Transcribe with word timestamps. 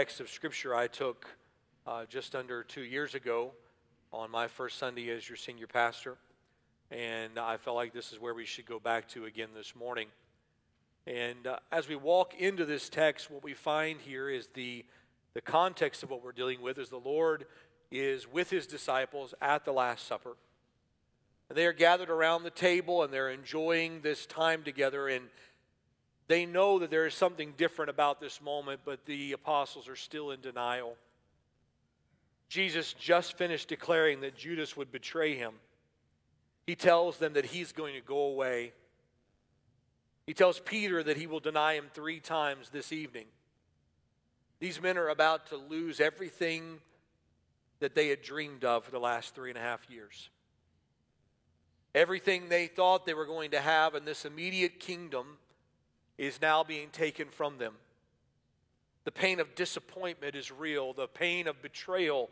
text 0.00 0.18
of 0.18 0.30
scripture 0.30 0.74
I 0.74 0.86
took 0.86 1.26
uh, 1.86 2.06
just 2.08 2.34
under 2.34 2.62
two 2.62 2.80
years 2.80 3.14
ago 3.14 3.50
on 4.14 4.30
my 4.30 4.48
first 4.48 4.78
Sunday 4.78 5.10
as 5.10 5.28
your 5.28 5.36
senior 5.36 5.66
pastor. 5.66 6.16
And 6.90 7.38
I 7.38 7.58
felt 7.58 7.76
like 7.76 7.92
this 7.92 8.10
is 8.10 8.18
where 8.18 8.32
we 8.32 8.46
should 8.46 8.64
go 8.64 8.78
back 8.80 9.08
to 9.08 9.26
again 9.26 9.50
this 9.54 9.76
morning. 9.76 10.06
And 11.06 11.46
uh, 11.46 11.58
as 11.70 11.86
we 11.86 11.96
walk 11.96 12.32
into 12.38 12.64
this 12.64 12.88
text, 12.88 13.30
what 13.30 13.44
we 13.44 13.52
find 13.52 14.00
here 14.00 14.30
is 14.30 14.46
the, 14.54 14.86
the 15.34 15.42
context 15.42 16.02
of 16.02 16.08
what 16.08 16.24
we're 16.24 16.32
dealing 16.32 16.62
with 16.62 16.78
is 16.78 16.88
the 16.88 16.96
Lord 16.96 17.44
is 17.90 18.26
with 18.26 18.48
his 18.48 18.66
disciples 18.66 19.34
at 19.42 19.66
the 19.66 19.72
Last 19.72 20.06
Supper. 20.06 20.34
And 21.50 21.58
they 21.58 21.66
are 21.66 21.74
gathered 21.74 22.08
around 22.08 22.44
the 22.44 22.50
table 22.50 23.02
and 23.02 23.12
they're 23.12 23.28
enjoying 23.28 24.00
this 24.00 24.24
time 24.24 24.62
together. 24.62 25.08
And 25.08 25.26
they 26.30 26.46
know 26.46 26.78
that 26.78 26.90
there 26.90 27.06
is 27.06 27.14
something 27.14 27.54
different 27.56 27.90
about 27.90 28.20
this 28.20 28.40
moment, 28.40 28.82
but 28.84 29.04
the 29.04 29.32
apostles 29.32 29.88
are 29.88 29.96
still 29.96 30.30
in 30.30 30.40
denial. 30.40 30.94
Jesus 32.48 32.92
just 32.92 33.36
finished 33.36 33.66
declaring 33.66 34.20
that 34.20 34.36
Judas 34.36 34.76
would 34.76 34.92
betray 34.92 35.34
him. 35.34 35.54
He 36.68 36.76
tells 36.76 37.16
them 37.16 37.32
that 37.32 37.46
he's 37.46 37.72
going 37.72 37.94
to 37.94 38.00
go 38.00 38.26
away. 38.26 38.72
He 40.24 40.32
tells 40.32 40.60
Peter 40.60 41.02
that 41.02 41.16
he 41.16 41.26
will 41.26 41.40
deny 41.40 41.74
him 41.74 41.86
three 41.92 42.20
times 42.20 42.70
this 42.70 42.92
evening. 42.92 43.26
These 44.60 44.80
men 44.80 44.98
are 44.98 45.08
about 45.08 45.48
to 45.48 45.56
lose 45.56 45.98
everything 45.98 46.78
that 47.80 47.96
they 47.96 48.06
had 48.06 48.22
dreamed 48.22 48.64
of 48.64 48.84
for 48.84 48.92
the 48.92 49.00
last 49.00 49.34
three 49.34 49.50
and 49.50 49.58
a 49.58 49.62
half 49.62 49.90
years. 49.90 50.30
Everything 51.92 52.48
they 52.48 52.68
thought 52.68 53.04
they 53.04 53.14
were 53.14 53.26
going 53.26 53.50
to 53.50 53.60
have 53.60 53.96
in 53.96 54.04
this 54.04 54.24
immediate 54.24 54.78
kingdom 54.78 55.38
is 56.28 56.40
now 56.40 56.62
being 56.62 56.90
taken 56.90 57.28
from 57.28 57.58
them. 57.58 57.74
The 59.04 59.10
pain 59.10 59.40
of 59.40 59.54
disappointment 59.54 60.36
is 60.36 60.52
real. 60.52 60.92
The 60.92 61.08
pain 61.08 61.48
of 61.48 61.62
betrayal 61.62 62.30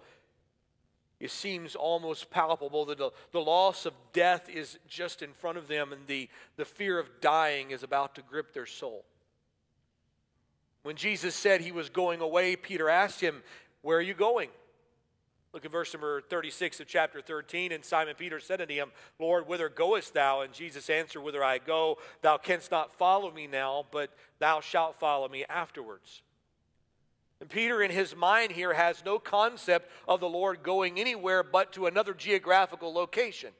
it 1.20 1.32
seems 1.32 1.74
almost 1.74 2.30
palpable 2.30 2.84
that 2.86 2.98
the, 2.98 3.10
the 3.32 3.40
loss 3.40 3.86
of 3.86 3.94
death 4.12 4.48
is 4.48 4.78
just 4.86 5.20
in 5.20 5.32
front 5.32 5.58
of 5.58 5.66
them 5.66 5.92
and 5.92 6.06
the, 6.06 6.28
the 6.56 6.64
fear 6.64 6.98
of 6.98 7.08
dying 7.20 7.72
is 7.72 7.82
about 7.82 8.14
to 8.14 8.22
grip 8.22 8.52
their 8.52 8.66
soul. 8.66 9.04
When 10.84 10.94
Jesus 10.94 11.34
said 11.34 11.60
he 11.60 11.72
was 11.72 11.88
going 11.88 12.20
away, 12.20 12.54
Peter 12.54 12.88
asked 12.88 13.20
him, 13.20 13.42
Where 13.82 13.98
are 13.98 14.02
you 14.02 14.14
going? 14.14 14.48
Look 15.52 15.64
at 15.64 15.70
verse 15.70 15.94
number 15.94 16.20
36 16.20 16.80
of 16.80 16.86
chapter 16.86 17.20
13. 17.20 17.72
And 17.72 17.84
Simon 17.84 18.14
Peter 18.16 18.38
said 18.38 18.60
unto 18.60 18.74
him, 18.74 18.90
Lord, 19.18 19.48
whither 19.48 19.68
goest 19.68 20.14
thou? 20.14 20.42
And 20.42 20.52
Jesus 20.52 20.90
answered, 20.90 21.22
Whither 21.22 21.42
I 21.42 21.58
go, 21.58 21.98
thou 22.20 22.36
canst 22.36 22.70
not 22.70 22.92
follow 22.92 23.30
me 23.30 23.46
now, 23.46 23.86
but 23.90 24.10
thou 24.38 24.60
shalt 24.60 24.96
follow 24.96 25.28
me 25.28 25.44
afterwards. 25.48 26.22
And 27.40 27.48
Peter, 27.48 27.80
in 27.82 27.90
his 27.90 28.16
mind 28.16 28.52
here, 28.52 28.74
has 28.74 29.04
no 29.04 29.18
concept 29.18 29.90
of 30.06 30.20
the 30.20 30.28
Lord 30.28 30.62
going 30.62 30.98
anywhere 30.98 31.42
but 31.42 31.72
to 31.74 31.86
another 31.86 32.12
geographical 32.12 32.92
location. 32.92 33.50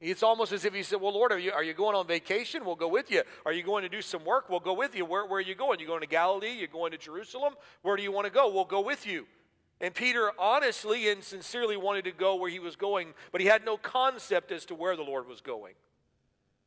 It's 0.00 0.22
almost 0.24 0.52
as 0.52 0.64
if 0.64 0.74
he 0.74 0.82
said, 0.82 1.00
Well, 1.00 1.14
Lord, 1.14 1.32
are 1.32 1.38
you, 1.38 1.52
are 1.52 1.62
you 1.62 1.74
going 1.74 1.94
on 1.94 2.06
vacation? 2.06 2.64
We'll 2.64 2.74
go 2.74 2.88
with 2.88 3.10
you. 3.10 3.22
Are 3.46 3.52
you 3.52 3.62
going 3.62 3.84
to 3.84 3.88
do 3.88 4.02
some 4.02 4.24
work? 4.24 4.50
We'll 4.50 4.60
go 4.60 4.74
with 4.74 4.94
you. 4.94 5.04
Where, 5.04 5.24
where 5.24 5.38
are 5.38 5.40
you 5.40 5.54
going? 5.54 5.78
You 5.78 5.86
going 5.86 6.00
to 6.00 6.08
Galilee? 6.08 6.52
You 6.52 6.66
going 6.66 6.90
to 6.90 6.98
Jerusalem? 6.98 7.54
Where 7.82 7.96
do 7.96 8.02
you 8.02 8.12
want 8.12 8.26
to 8.26 8.32
go? 8.32 8.52
We'll 8.52 8.64
go 8.64 8.80
with 8.80 9.06
you. 9.06 9.26
And 9.82 9.92
Peter 9.92 10.30
honestly 10.38 11.10
and 11.10 11.24
sincerely 11.24 11.76
wanted 11.76 12.04
to 12.04 12.12
go 12.12 12.36
where 12.36 12.48
he 12.48 12.60
was 12.60 12.76
going, 12.76 13.14
but 13.32 13.40
he 13.40 13.48
had 13.48 13.64
no 13.64 13.76
concept 13.76 14.52
as 14.52 14.64
to 14.66 14.76
where 14.76 14.96
the 14.96 15.02
Lord 15.02 15.26
was 15.26 15.40
going. 15.40 15.74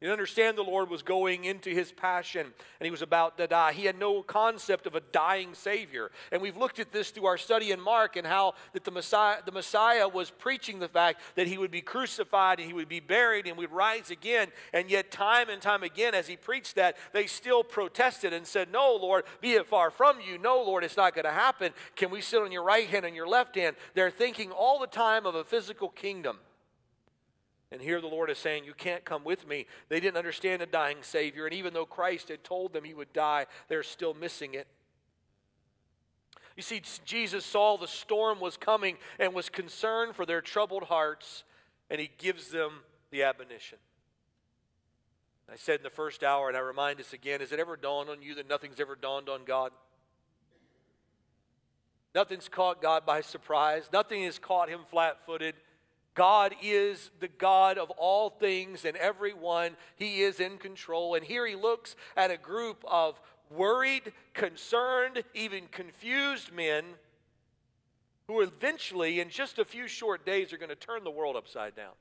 You 0.05 0.11
understand 0.11 0.55
the 0.55 0.61
Lord 0.61 0.91
was 0.91 1.01
going 1.01 1.45
into 1.45 1.71
his 1.71 1.91
passion 1.91 2.53
and 2.79 2.85
he 2.85 2.91
was 2.91 3.01
about 3.01 3.39
to 3.39 3.47
die. 3.47 3.73
He 3.73 3.85
had 3.85 3.97
no 3.97 4.21
concept 4.21 4.85
of 4.85 4.93
a 4.93 4.99
dying 4.99 5.55
Savior. 5.55 6.11
And 6.31 6.43
we've 6.43 6.57
looked 6.57 6.77
at 6.77 6.91
this 6.91 7.09
through 7.09 7.25
our 7.25 7.39
study 7.39 7.71
in 7.71 7.81
Mark 7.81 8.15
and 8.15 8.27
how 8.27 8.53
that 8.73 8.83
the 8.83 8.91
Messiah, 8.91 9.37
the 9.43 9.51
Messiah 9.51 10.07
was 10.07 10.29
preaching 10.29 10.77
the 10.77 10.87
fact 10.87 11.21
that 11.33 11.47
he 11.47 11.57
would 11.57 11.71
be 11.71 11.81
crucified 11.81 12.59
and 12.59 12.67
he 12.67 12.73
would 12.75 12.87
be 12.87 12.99
buried 12.99 13.47
and 13.47 13.57
would 13.57 13.71
rise 13.71 14.11
again. 14.11 14.49
And 14.73 14.91
yet, 14.91 15.09
time 15.09 15.49
and 15.49 15.59
time 15.59 15.81
again, 15.81 16.13
as 16.13 16.27
he 16.27 16.37
preached 16.37 16.75
that, 16.75 16.97
they 17.11 17.25
still 17.25 17.63
protested 17.63 18.31
and 18.31 18.45
said, 18.45 18.71
No, 18.71 18.95
Lord, 19.01 19.23
be 19.41 19.53
it 19.53 19.65
far 19.65 19.89
from 19.89 20.19
you. 20.19 20.37
No, 20.37 20.57
Lord, 20.57 20.83
it's 20.83 20.97
not 20.97 21.15
going 21.15 21.25
to 21.25 21.31
happen. 21.31 21.71
Can 21.95 22.11
we 22.11 22.21
sit 22.21 22.43
on 22.43 22.51
your 22.51 22.63
right 22.63 22.87
hand 22.87 23.07
and 23.07 23.15
your 23.15 23.27
left 23.27 23.55
hand? 23.55 23.75
They're 23.95 24.11
thinking 24.11 24.51
all 24.51 24.79
the 24.79 24.85
time 24.85 25.25
of 25.25 25.33
a 25.33 25.43
physical 25.43 25.89
kingdom. 25.89 26.37
And 27.71 27.81
here 27.81 27.99
the 27.99 28.07
Lord 28.07 28.29
is 28.29 28.37
saying, 28.37 28.65
You 28.65 28.73
can't 28.73 29.03
come 29.03 29.23
with 29.23 29.47
me. 29.47 29.65
They 29.89 29.99
didn't 29.99 30.17
understand 30.17 30.61
a 30.61 30.65
dying 30.65 30.97
Savior. 31.01 31.45
And 31.45 31.53
even 31.53 31.73
though 31.73 31.85
Christ 31.85 32.29
had 32.29 32.43
told 32.43 32.73
them 32.73 32.83
he 32.83 32.93
would 32.93 33.11
die, 33.13 33.47
they're 33.67 33.83
still 33.83 34.13
missing 34.13 34.53
it. 34.53 34.67
You 36.55 36.63
see, 36.63 36.81
Jesus 37.03 37.45
saw 37.45 37.75
the 37.75 37.87
storm 37.87 38.39
was 38.39 38.55
coming 38.55 38.97
and 39.19 39.33
was 39.33 39.49
concerned 39.49 40.15
for 40.15 40.25
their 40.25 40.41
troubled 40.41 40.83
hearts, 40.83 41.43
and 41.89 41.99
he 41.99 42.09
gives 42.17 42.47
them 42.49 42.79
the 43.11 43.23
admonition. 43.23 43.77
I 45.51 45.57
said 45.57 45.79
in 45.79 45.83
the 45.83 45.89
first 45.89 46.23
hour, 46.23 46.47
and 46.47 46.57
I 46.57 46.61
remind 46.61 46.99
us 46.99 47.13
again 47.13 47.41
has 47.41 47.51
it 47.51 47.59
ever 47.59 47.75
dawned 47.75 48.09
on 48.09 48.21
you 48.21 48.35
that 48.35 48.49
nothing's 48.49 48.79
ever 48.79 48.95
dawned 48.95 49.29
on 49.29 49.43
God? 49.45 49.71
Nothing's 52.15 52.47
caught 52.47 52.81
God 52.81 53.05
by 53.05 53.21
surprise, 53.21 53.89
nothing 53.91 54.23
has 54.23 54.39
caught 54.39 54.69
him 54.69 54.81
flat 54.89 55.25
footed. 55.25 55.55
God 56.15 56.55
is 56.63 57.11
the 57.19 57.27
God 57.27 57.77
of 57.77 57.91
all 57.91 58.29
things 58.29 58.85
and 58.85 58.97
everyone. 58.97 59.75
He 59.97 60.21
is 60.21 60.39
in 60.39 60.57
control. 60.57 61.13
And 61.15 61.23
here 61.23 61.45
he 61.45 61.55
looks 61.55 61.95
at 62.15 62.31
a 62.31 62.37
group 62.37 62.83
of 62.87 63.19
worried, 63.51 64.13
concerned, 64.33 65.23
even 65.33 65.67
confused 65.67 66.51
men 66.53 66.85
who 68.27 68.41
eventually, 68.41 69.19
in 69.19 69.29
just 69.29 69.59
a 69.59 69.65
few 69.65 69.87
short 69.87 70.25
days, 70.25 70.51
are 70.51 70.57
going 70.57 70.69
to 70.69 70.75
turn 70.75 71.03
the 71.03 71.11
world 71.11 71.35
upside 71.35 71.75
down. 71.75 71.93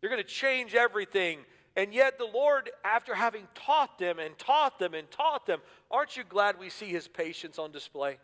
They're 0.00 0.10
going 0.10 0.22
to 0.22 0.28
change 0.28 0.74
everything. 0.74 1.40
And 1.74 1.92
yet, 1.92 2.18
the 2.18 2.24
Lord, 2.24 2.70
after 2.84 3.14
having 3.14 3.48
taught 3.54 3.98
them 3.98 4.18
and 4.18 4.38
taught 4.38 4.78
them 4.78 4.94
and 4.94 5.10
taught 5.10 5.46
them, 5.46 5.60
aren't 5.90 6.16
you 6.16 6.22
glad 6.22 6.58
we 6.60 6.70
see 6.70 6.86
his 6.86 7.08
patience 7.08 7.58
on 7.58 7.72
display? 7.72 8.18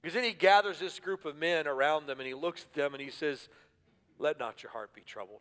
Because 0.00 0.14
then 0.14 0.24
he 0.24 0.32
gathers 0.32 0.78
this 0.78 0.98
group 0.98 1.24
of 1.24 1.36
men 1.36 1.66
around 1.66 2.06
them 2.06 2.20
and 2.20 2.26
he 2.26 2.34
looks 2.34 2.62
at 2.62 2.72
them 2.74 2.94
and 2.94 3.02
he 3.02 3.10
says, 3.10 3.48
Let 4.18 4.38
not 4.38 4.62
your 4.62 4.72
heart 4.72 4.94
be 4.94 5.02
troubled. 5.02 5.40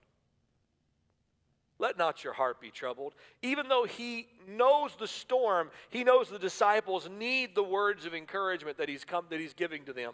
Let 1.80 1.98
not 1.98 2.26
your 2.26 2.34
heart 2.34 2.60
be 2.60 2.72
troubled. 2.72 3.16
Even 3.42 3.70
though 3.70 3.86
he 3.86 4.28
knows 4.46 4.92
the 5.00 5.08
storm, 5.08 5.72
he 5.90 6.04
knows 6.04 6.30
the 6.30 6.38
disciples 6.38 7.08
need 7.10 7.56
the 7.56 7.64
words 7.64 8.06
of 8.06 8.14
encouragement 8.14 8.78
that 8.78 8.90
he's 8.90 9.06
come 9.06 9.26
that 9.30 9.40
he's 9.40 9.54
giving 9.54 9.86
to 9.86 9.94
them. 9.94 10.14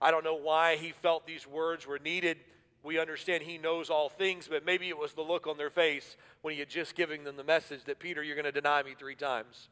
I 0.00 0.10
don't 0.10 0.24
know 0.24 0.36
why 0.36 0.76
he 0.76 0.92
felt 0.92 1.26
these 1.26 1.46
words 1.46 1.86
were 1.86 1.98
needed. 1.98 2.38
We 2.82 2.98
understand 2.98 3.42
he 3.42 3.58
knows 3.58 3.90
all 3.90 4.08
things, 4.08 4.48
but 4.48 4.64
maybe 4.64 4.88
it 4.88 4.96
was 4.96 5.12
the 5.12 5.20
look 5.20 5.46
on 5.46 5.58
their 5.58 5.68
face 5.68 6.16
when 6.40 6.54
he 6.54 6.60
had 6.60 6.70
just 6.70 6.94
given 6.94 7.24
them 7.24 7.36
the 7.36 7.44
message 7.44 7.84
that 7.84 7.98
Peter, 7.98 8.22
you're 8.22 8.36
going 8.36 8.46
to 8.46 8.52
deny 8.52 8.82
me 8.82 8.94
three 8.98 9.14
times. 9.14 9.68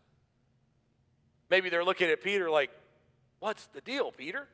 Maybe 1.51 1.71
they're 1.71 1.85
looking 1.85 2.11
at 2.11 2.23
Peter 2.23 2.51
like, 2.51 2.71
What's 3.41 3.67
the 3.67 3.81
deal, 3.81 4.11
Peter? 4.11 4.49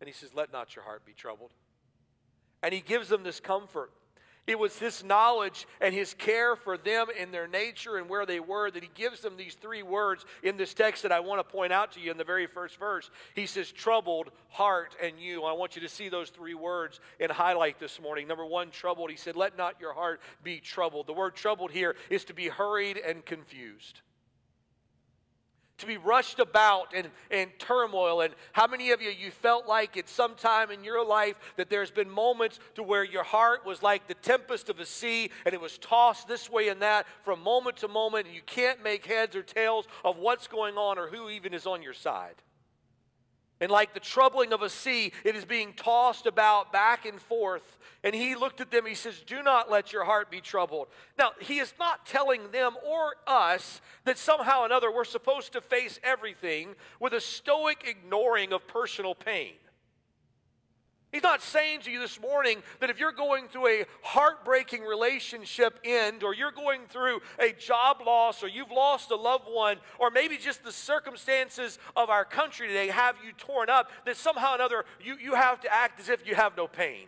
And 0.00 0.08
he 0.08 0.12
says, 0.12 0.34
Let 0.34 0.52
not 0.52 0.74
your 0.74 0.84
heart 0.84 1.06
be 1.06 1.12
troubled. 1.12 1.52
And 2.62 2.74
he 2.74 2.80
gives 2.80 3.08
them 3.08 3.22
this 3.22 3.40
comfort. 3.40 3.90
It 4.46 4.58
was 4.58 4.78
this 4.78 5.02
knowledge 5.02 5.66
and 5.80 5.94
his 5.94 6.12
care 6.12 6.54
for 6.54 6.76
them 6.76 7.06
in 7.18 7.30
their 7.30 7.48
nature 7.48 7.96
and 7.96 8.10
where 8.10 8.26
they 8.26 8.40
were 8.40 8.70
that 8.70 8.82
he 8.82 8.90
gives 8.94 9.20
them 9.20 9.38
these 9.38 9.54
three 9.54 9.82
words 9.82 10.26
in 10.42 10.58
this 10.58 10.74
text 10.74 11.02
that 11.02 11.12
I 11.12 11.20
want 11.20 11.38
to 11.38 11.50
point 11.50 11.72
out 11.72 11.92
to 11.92 12.00
you 12.00 12.10
in 12.10 12.18
the 12.18 12.24
very 12.24 12.46
first 12.46 12.78
verse. 12.78 13.10
He 13.34 13.46
says, 13.46 13.72
troubled 13.72 14.30
heart 14.50 14.96
and 15.02 15.18
you. 15.18 15.44
I 15.44 15.52
want 15.52 15.76
you 15.76 15.82
to 15.82 15.88
see 15.88 16.10
those 16.10 16.28
three 16.28 16.52
words 16.52 17.00
and 17.20 17.32
highlight 17.32 17.80
this 17.80 17.98
morning. 18.02 18.28
Number 18.28 18.44
one, 18.44 18.70
troubled. 18.70 19.10
He 19.10 19.16
said, 19.16 19.34
let 19.34 19.56
not 19.56 19.80
your 19.80 19.94
heart 19.94 20.20
be 20.42 20.60
troubled. 20.60 21.06
The 21.06 21.14
word 21.14 21.34
troubled 21.34 21.70
here 21.70 21.96
is 22.10 22.26
to 22.26 22.34
be 22.34 22.48
hurried 22.48 22.98
and 22.98 23.24
confused 23.24 24.02
to 25.84 25.88
be 25.92 25.96
rushed 25.96 26.38
about 26.38 26.94
in, 26.94 27.06
in 27.30 27.48
turmoil. 27.58 28.20
And 28.20 28.34
how 28.52 28.66
many 28.66 28.90
of 28.90 29.00
you, 29.00 29.10
you 29.10 29.30
felt 29.30 29.66
like 29.66 29.96
at 29.96 30.08
some 30.08 30.34
time 30.34 30.70
in 30.70 30.84
your 30.84 31.04
life 31.04 31.38
that 31.56 31.70
there's 31.70 31.90
been 31.90 32.10
moments 32.10 32.58
to 32.74 32.82
where 32.82 33.04
your 33.04 33.24
heart 33.24 33.64
was 33.64 33.82
like 33.82 34.06
the 34.06 34.14
tempest 34.14 34.68
of 34.68 34.80
a 34.80 34.86
sea 34.86 35.30
and 35.44 35.54
it 35.54 35.60
was 35.60 35.78
tossed 35.78 36.28
this 36.28 36.50
way 36.50 36.68
and 36.68 36.82
that 36.82 37.06
from 37.22 37.42
moment 37.42 37.76
to 37.78 37.88
moment 37.88 38.26
and 38.26 38.34
you 38.34 38.42
can't 38.46 38.82
make 38.82 39.06
heads 39.06 39.36
or 39.36 39.42
tails 39.42 39.86
of 40.04 40.18
what's 40.18 40.46
going 40.46 40.76
on 40.76 40.98
or 40.98 41.08
who 41.08 41.28
even 41.30 41.54
is 41.54 41.66
on 41.66 41.82
your 41.82 41.94
side? 41.94 42.34
And 43.60 43.70
like 43.70 43.94
the 43.94 44.00
troubling 44.00 44.52
of 44.52 44.62
a 44.62 44.68
sea, 44.68 45.12
it 45.24 45.36
is 45.36 45.44
being 45.44 45.74
tossed 45.74 46.26
about 46.26 46.72
back 46.72 47.06
and 47.06 47.20
forth. 47.20 47.78
And 48.02 48.14
he 48.14 48.34
looked 48.34 48.60
at 48.60 48.70
them, 48.70 48.84
he 48.84 48.94
says, 48.94 49.22
Do 49.24 49.42
not 49.42 49.70
let 49.70 49.92
your 49.92 50.04
heart 50.04 50.30
be 50.30 50.40
troubled. 50.40 50.88
Now, 51.18 51.32
he 51.40 51.58
is 51.58 51.72
not 51.78 52.04
telling 52.04 52.50
them 52.50 52.74
or 52.86 53.14
us 53.26 53.80
that 54.04 54.18
somehow 54.18 54.62
or 54.62 54.66
another 54.66 54.92
we're 54.92 55.04
supposed 55.04 55.52
to 55.52 55.60
face 55.60 55.98
everything 56.02 56.74
with 57.00 57.12
a 57.12 57.20
stoic 57.20 57.84
ignoring 57.86 58.52
of 58.52 58.66
personal 58.66 59.14
pain. 59.14 59.52
He's 61.14 61.22
not 61.22 61.42
saying 61.42 61.82
to 61.82 61.92
you 61.92 62.00
this 62.00 62.20
morning 62.20 62.60
that 62.80 62.90
if 62.90 62.98
you're 62.98 63.12
going 63.12 63.46
through 63.46 63.68
a 63.68 63.86
heartbreaking 64.02 64.82
relationship 64.82 65.78
end, 65.84 66.24
or 66.24 66.34
you're 66.34 66.50
going 66.50 66.80
through 66.88 67.20
a 67.38 67.52
job 67.52 67.98
loss, 68.04 68.42
or 68.42 68.48
you've 68.48 68.72
lost 68.72 69.12
a 69.12 69.14
loved 69.14 69.44
one, 69.48 69.76
or 70.00 70.10
maybe 70.10 70.36
just 70.36 70.64
the 70.64 70.72
circumstances 70.72 71.78
of 71.94 72.10
our 72.10 72.24
country 72.24 72.66
today 72.66 72.88
have 72.88 73.14
you 73.24 73.30
torn 73.38 73.70
up, 73.70 73.92
that 74.06 74.16
somehow 74.16 74.54
or 74.54 74.54
another 74.56 74.84
you, 75.00 75.14
you 75.16 75.36
have 75.36 75.60
to 75.60 75.72
act 75.72 76.00
as 76.00 76.08
if 76.08 76.26
you 76.26 76.34
have 76.34 76.56
no 76.56 76.66
pain. 76.66 77.06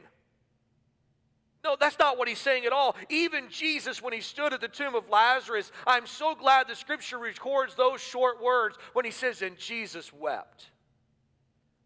No, 1.65 1.77
that's 1.79 1.99
not 1.99 2.17
what 2.17 2.29
he's 2.29 2.39
saying 2.39 2.65
at 2.65 2.73
all. 2.73 2.95
Even 3.09 3.49
Jesus, 3.51 4.01
when 4.01 4.13
he 4.13 4.21
stood 4.21 4.53
at 4.53 4.61
the 4.61 4.69
tomb 4.69 4.95
of 4.95 5.09
Lazarus, 5.11 5.73
I'm 5.85 6.07
so 6.07 6.37
glad 6.37 6.69
the 6.69 6.77
scripture 6.77 7.19
records 7.19 7.75
those 7.75 8.01
short 8.01 8.41
words 8.41 8.79
when 8.93 9.05
he 9.05 9.11
says, 9.11 9.43
And 9.43 9.59
Jesus 9.59 10.13
wept. 10.13 10.71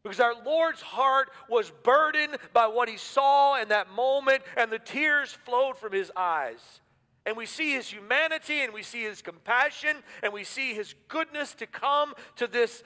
Because 0.02 0.20
our 0.20 0.34
Lord's 0.44 0.80
heart 0.80 1.30
was 1.48 1.70
burdened 1.82 2.36
by 2.52 2.66
what 2.66 2.88
he 2.88 2.96
saw 2.96 3.60
in 3.60 3.68
that 3.68 3.90
moment, 3.90 4.42
and 4.56 4.70
the 4.70 4.78
tears 4.78 5.32
flowed 5.44 5.76
from 5.76 5.92
his 5.92 6.10
eyes. 6.16 6.80
And 7.26 7.36
we 7.36 7.44
see 7.44 7.72
his 7.72 7.88
humanity, 7.88 8.60
and 8.60 8.72
we 8.72 8.82
see 8.82 9.02
his 9.02 9.20
compassion, 9.20 9.98
and 10.22 10.32
we 10.32 10.44
see 10.44 10.72
his 10.72 10.94
goodness 11.08 11.54
to 11.56 11.66
come 11.66 12.14
to 12.36 12.46
this 12.46 12.82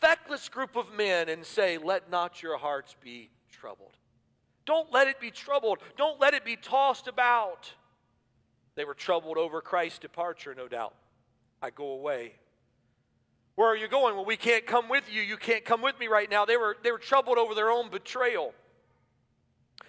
feckless 0.00 0.48
group 0.48 0.74
of 0.74 0.92
men 0.92 1.28
and 1.28 1.44
say, 1.44 1.78
Let 1.78 2.10
not 2.10 2.42
your 2.42 2.58
hearts 2.58 2.96
be 3.00 3.30
troubled. 3.50 3.96
Don't 4.64 4.92
let 4.92 5.06
it 5.06 5.20
be 5.20 5.30
troubled. 5.30 5.78
Don't 5.96 6.20
let 6.20 6.34
it 6.34 6.44
be 6.44 6.56
tossed 6.56 7.06
about. 7.06 7.72
They 8.74 8.84
were 8.84 8.94
troubled 8.94 9.38
over 9.38 9.60
Christ's 9.60 10.00
departure, 10.00 10.54
no 10.54 10.66
doubt. 10.66 10.94
I 11.62 11.70
go 11.70 11.92
away 11.92 12.34
where 13.56 13.68
are 13.68 13.76
you 13.76 13.88
going? 13.88 14.14
Well, 14.14 14.24
we 14.24 14.36
can't 14.36 14.66
come 14.66 14.88
with 14.88 15.10
you. 15.10 15.22
You 15.22 15.38
can't 15.38 15.64
come 15.64 15.82
with 15.82 15.98
me 15.98 16.08
right 16.08 16.30
now. 16.30 16.44
They 16.44 16.58
were, 16.58 16.76
they 16.82 16.92
were 16.92 16.98
troubled 16.98 17.38
over 17.38 17.54
their 17.54 17.70
own 17.70 17.90
betrayal. 17.90 18.52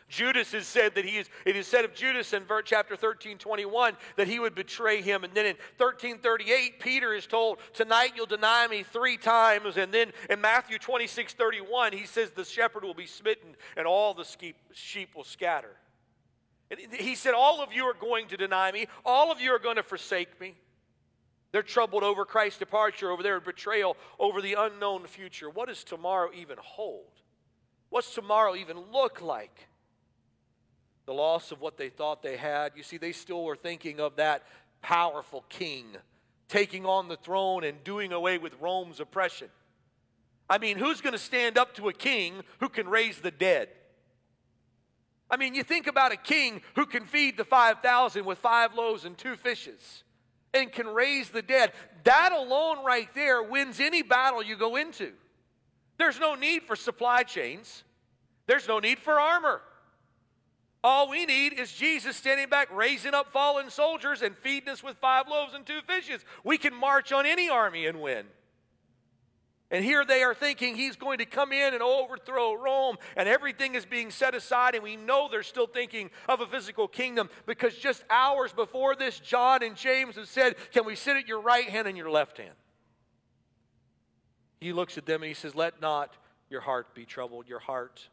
Judas 0.10 0.54
has 0.54 0.66
said 0.66 0.96
that 0.96 1.04
he 1.04 1.18
is, 1.18 1.30
it 1.46 1.58
is 1.58 1.68
said 1.68 1.84
of 1.84 1.94
Judas 1.94 2.32
in 2.32 2.46
verse 2.46 2.64
chapter 2.66 2.96
13, 2.96 3.38
21, 3.38 3.98
that 4.16 4.28
he 4.28 4.40
would 4.40 4.56
betray 4.56 5.02
him. 5.02 5.26
And 5.26 5.34
then 5.34 5.46
in 5.46 5.56
1338, 5.78 6.80
Peter 6.80 7.14
is 7.14 7.28
told, 7.28 7.58
Tonight 7.74 8.14
you'll 8.16 8.26
deny 8.26 8.68
me 8.68 8.84
three 8.84 9.18
times. 9.18 9.76
And 9.76 9.94
then 9.94 10.14
in 10.30 10.40
Matthew 10.40 10.80
26, 10.80 11.34
31, 11.34 11.92
he 11.92 12.06
says, 12.06 12.32
The 12.32 12.46
shepherd 12.46 12.86
will 12.86 12.94
be 12.94 13.06
smitten 13.06 13.58
and 13.76 13.86
all 13.86 14.14
the 14.14 14.26
sheep 14.72 15.10
will 15.14 15.26
scatter. 15.26 15.76
And 16.72 16.80
he 16.94 17.16
said, 17.16 17.34
All 17.34 17.62
of 17.62 17.74
you 17.74 17.84
are 17.84 17.94
going 17.94 18.30
to 18.30 18.38
deny 18.38 18.72
me, 18.72 18.88
all 19.06 19.30
of 19.30 19.42
you 19.42 19.52
are 19.52 19.60
going 19.60 19.76
to 19.76 19.84
forsake 19.84 20.40
me. 20.40 20.56
They're 21.52 21.64
troubled 21.64 22.04
over 22.04 22.26
Christ's 22.26 22.60
departure, 22.60 23.10
over 23.10 23.24
their 23.24 23.40
betrayal, 23.40 23.96
over 24.20 24.42
the 24.42 24.56
unknown 24.58 25.06
future. 25.06 25.50
What 25.50 25.70
does 25.70 25.84
tomorrow 25.84 26.30
even 26.36 26.58
hold? 26.60 27.12
What's 27.90 28.14
tomorrow 28.14 28.56
even 28.56 28.78
look 28.92 29.22
like? 29.22 29.68
The 31.06 31.14
loss 31.14 31.52
of 31.52 31.62
what 31.62 31.78
they 31.78 31.90
thought 31.90 32.22
they 32.22 32.36
had. 32.36 32.74
You 32.76 32.84
see, 32.84 32.98
they 32.98 33.14
still 33.14 33.44
were 33.44 33.56
thinking 33.56 34.02
of 34.02 34.18
that 34.18 34.44
powerful 34.82 35.46
king 35.48 35.96
taking 36.50 36.86
on 36.86 37.08
the 37.08 37.18
throne 37.18 37.64
and 37.64 37.84
doing 37.84 38.12
away 38.14 38.38
with 38.38 38.54
Rome's 38.62 39.00
oppression. 39.00 39.50
I 40.50 40.58
mean, 40.58 40.78
who's 40.78 41.02
going 41.02 41.14
to 41.14 41.20
stand 41.20 41.58
up 41.58 41.76
to 41.76 41.90
a 41.90 41.94
king 41.94 42.42
who 42.60 42.70
can 42.70 42.88
raise 42.88 43.20
the 43.20 43.32
dead? 43.32 43.70
I 45.30 45.36
mean, 45.36 45.56
you 45.56 45.64
think 45.64 45.88
about 45.88 46.14
a 46.14 46.18
king 46.18 46.62
who 46.76 46.86
can 46.86 47.06
feed 47.06 47.36
the 47.36 47.44
5,000 47.44 48.24
with 48.24 48.38
five 48.38 48.74
loaves 48.74 49.04
and 49.04 49.18
two 49.18 49.36
fishes 49.36 50.04
and 50.62 50.72
can 50.72 50.88
raise 50.88 51.30
the 51.30 51.42
dead. 51.42 51.72
That 52.04 52.32
alone, 52.32 52.84
right 52.86 53.10
there, 53.14 53.44
wins 53.44 53.80
any 53.80 54.02
battle 54.02 54.44
you 54.44 54.56
go 54.56 54.76
into. 54.76 55.14
There's 55.98 56.20
no 56.20 56.36
need 56.36 56.64
for 56.64 56.76
supply 56.76 57.24
chains, 57.24 57.84
there's 58.46 58.68
no 58.68 58.80
need 58.80 59.00
for 59.00 59.20
armor. 59.20 59.62
All 60.84 61.10
we 61.10 61.26
need 61.26 61.54
is 61.54 61.72
Jesus 61.72 62.16
standing 62.16 62.48
back, 62.50 62.74
raising 62.74 63.14
up 63.14 63.34
fallen 63.34 63.70
soldiers, 63.70 64.22
and 64.22 64.38
feeding 64.38 64.70
us 64.70 64.84
with 64.84 64.96
five 64.98 65.28
loaves 65.28 65.54
and 65.54 65.66
two 65.66 65.82
fishes. 65.86 66.24
We 66.44 66.58
can 66.58 66.74
march 66.74 67.12
on 67.12 67.26
any 67.26 67.50
army 67.50 67.88
and 67.88 68.00
win. 68.00 68.26
And 69.70 69.84
here 69.84 70.06
they 70.06 70.24
are 70.24 70.34
thinking 70.34 70.76
he's 70.76 70.96
going 70.96 71.18
to 71.18 71.26
come 71.26 71.52
in 71.52 71.74
and 71.74 71.84
overthrow 71.84 72.54
Rome, 72.54 72.96
and 73.18 73.28
everything 73.28 73.76
is 73.76 73.86
being 73.86 74.12
set 74.12 74.34
aside. 74.34 74.76
And 74.76 74.84
we 74.84 74.96
know 74.96 75.28
they're 75.30 75.44
still 75.44 75.68
thinking 75.68 76.10
of 76.30 76.40
a 76.40 76.48
physical 76.48 76.88
kingdom 76.88 77.30
because 77.46 77.76
just 77.76 78.06
hours 78.10 78.54
before 78.54 78.96
this, 78.96 79.20
John 79.20 79.64
and 79.64 79.76
James 79.76 80.16
have 80.16 80.30
said, 80.30 80.56
Can 80.72 80.86
we 80.86 80.96
sit 80.96 81.18
at 81.18 81.28
your 81.28 81.42
right 81.42 81.68
hand 81.68 81.88
and 81.88 81.98
your 81.98 82.10
left 82.10 82.38
hand? 82.38 82.56
He 84.62 84.72
looks 84.72 84.98
at 84.98 85.06
them 85.06 85.22
and 85.22 85.28
he 85.28 85.34
says, 85.34 85.54
Let 85.54 85.82
not 85.82 86.16
your 86.50 86.62
heart 86.62 86.96
be 86.96 87.06
troubled, 87.06 87.50
your 87.50 87.60
heart 87.60 88.08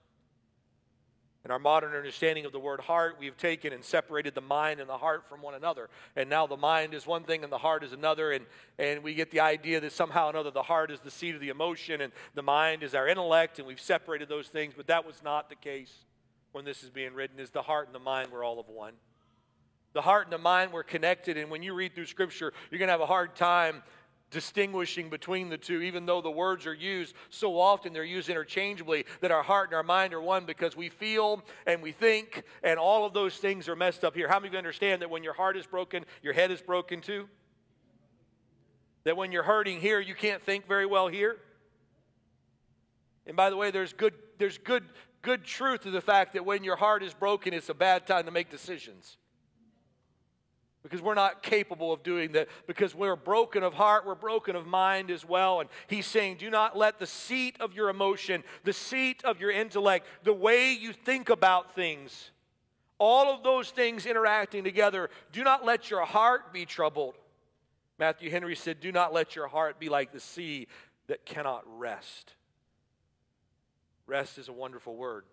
in 1.44 1.50
our 1.50 1.58
modern 1.58 1.94
understanding 1.94 2.46
of 2.46 2.52
the 2.52 2.58
word 2.58 2.80
heart, 2.80 3.16
we've 3.18 3.36
taken 3.36 3.72
and 3.74 3.84
separated 3.84 4.34
the 4.34 4.40
mind 4.40 4.80
and 4.80 4.88
the 4.88 4.96
heart 4.96 5.28
from 5.28 5.42
one 5.42 5.54
another. 5.54 5.90
And 6.16 6.30
now 6.30 6.46
the 6.46 6.56
mind 6.56 6.94
is 6.94 7.06
one 7.06 7.24
thing 7.24 7.44
and 7.44 7.52
the 7.52 7.58
heart 7.58 7.84
is 7.84 7.92
another. 7.92 8.32
And, 8.32 8.46
and 8.78 9.02
we 9.02 9.14
get 9.14 9.30
the 9.30 9.40
idea 9.40 9.78
that 9.80 9.92
somehow 9.92 10.28
or 10.28 10.30
another 10.30 10.50
the 10.50 10.62
heart 10.62 10.90
is 10.90 11.00
the 11.00 11.10
seat 11.10 11.34
of 11.34 11.42
the 11.42 11.50
emotion 11.50 12.00
and 12.00 12.14
the 12.34 12.42
mind 12.42 12.82
is 12.82 12.94
our 12.94 13.06
intellect, 13.06 13.58
and 13.58 13.68
we've 13.68 13.80
separated 13.80 14.28
those 14.28 14.48
things. 14.48 14.72
But 14.74 14.86
that 14.86 15.06
was 15.06 15.22
not 15.22 15.50
the 15.50 15.56
case 15.56 15.92
when 16.52 16.64
this 16.64 16.82
is 16.82 16.88
being 16.88 17.12
written, 17.12 17.38
is 17.38 17.50
the 17.50 17.62
heart 17.62 17.86
and 17.86 17.94
the 17.94 17.98
mind 17.98 18.30
were 18.30 18.42
all 18.42 18.58
of 18.58 18.68
one. 18.68 18.94
The 19.92 20.02
heart 20.02 20.26
and 20.26 20.32
the 20.32 20.38
mind 20.38 20.72
were 20.72 20.82
connected, 20.82 21.36
and 21.36 21.50
when 21.50 21.62
you 21.62 21.74
read 21.74 21.94
through 21.94 22.06
Scripture, 22.06 22.52
you're 22.70 22.78
going 22.78 22.88
to 22.88 22.92
have 22.92 23.00
a 23.00 23.06
hard 23.06 23.36
time 23.36 23.82
distinguishing 24.34 25.08
between 25.08 25.48
the 25.48 25.56
two, 25.56 25.80
even 25.80 26.04
though 26.04 26.20
the 26.20 26.30
words 26.30 26.66
are 26.66 26.74
used 26.74 27.14
so 27.30 27.58
often, 27.58 27.92
they're 27.92 28.04
used 28.04 28.28
interchangeably, 28.28 29.06
that 29.20 29.30
our 29.30 29.42
heart 29.42 29.70
and 29.70 29.76
our 29.76 29.82
mind 29.82 30.12
are 30.12 30.20
one 30.20 30.44
because 30.44 30.76
we 30.76 30.90
feel 30.90 31.42
and 31.66 31.80
we 31.80 31.92
think, 31.92 32.42
and 32.62 32.78
all 32.78 33.06
of 33.06 33.14
those 33.14 33.36
things 33.36 33.68
are 33.68 33.76
messed 33.76 34.04
up 34.04 34.14
here. 34.14 34.28
How 34.28 34.38
many 34.38 34.48
of 34.48 34.52
you 34.52 34.58
understand 34.58 35.00
that 35.00 35.08
when 35.08 35.22
your 35.22 35.32
heart 35.32 35.56
is 35.56 35.66
broken, 35.66 36.04
your 36.22 36.34
head 36.34 36.50
is 36.50 36.60
broken 36.60 37.00
too? 37.00 37.28
That 39.04 39.16
when 39.16 39.32
you're 39.32 39.44
hurting 39.44 39.80
here, 39.80 40.00
you 40.00 40.14
can't 40.14 40.42
think 40.42 40.66
very 40.66 40.86
well 40.86 41.08
here? 41.08 41.38
And 43.26 43.36
by 43.36 43.48
the 43.48 43.56
way, 43.56 43.70
there's 43.70 43.92
good, 43.92 44.14
there's 44.38 44.58
good, 44.58 44.84
good 45.22 45.44
truth 45.44 45.82
to 45.82 45.90
the 45.90 46.02
fact 46.02 46.34
that 46.34 46.44
when 46.44 46.64
your 46.64 46.76
heart 46.76 47.02
is 47.02 47.14
broken, 47.14 47.54
it's 47.54 47.68
a 47.70 47.74
bad 47.74 48.06
time 48.06 48.24
to 48.26 48.30
make 48.30 48.50
decisions 48.50 49.16
because 50.84 51.00
we're 51.00 51.14
not 51.14 51.42
capable 51.42 51.92
of 51.92 52.02
doing 52.02 52.32
that 52.32 52.46
because 52.66 52.94
we're 52.94 53.16
broken 53.16 53.64
of 53.64 53.72
heart 53.72 54.06
we're 54.06 54.14
broken 54.14 54.54
of 54.54 54.66
mind 54.66 55.10
as 55.10 55.24
well. 55.24 55.60
And 55.60 55.68
he's 55.88 56.06
saying 56.06 56.36
do 56.36 56.50
not 56.50 56.76
let 56.76 57.00
the 57.00 57.06
seat 57.06 57.56
of 57.58 57.74
your 57.74 57.88
emotion 57.88 58.44
the 58.62 58.72
seat 58.72 59.24
of 59.24 59.40
your 59.40 59.50
intellect 59.50 60.06
the 60.22 60.32
way 60.32 60.72
you 60.72 60.92
think 60.92 61.30
about 61.30 61.74
things 61.74 62.30
all 62.98 63.34
of 63.34 63.42
those 63.42 63.70
things 63.70 64.06
interacting 64.06 64.62
together 64.62 65.10
do 65.32 65.42
not 65.42 65.64
let 65.64 65.90
your 65.90 66.04
heart 66.04 66.52
be 66.52 66.64
troubled. 66.64 67.14
Matthew 67.98 68.30
henry 68.30 68.54
said 68.54 68.78
do 68.80 68.92
not 68.92 69.12
let 69.12 69.34
your 69.34 69.48
heart 69.48 69.80
be 69.80 69.88
like 69.88 70.12
the 70.12 70.20
sea 70.20 70.68
that 71.08 71.24
cannot 71.24 71.64
rest. 71.78 72.34
Rest 74.06 74.36
is 74.36 74.48
a 74.48 74.52
wonderful 74.52 74.94
word. 74.94 75.24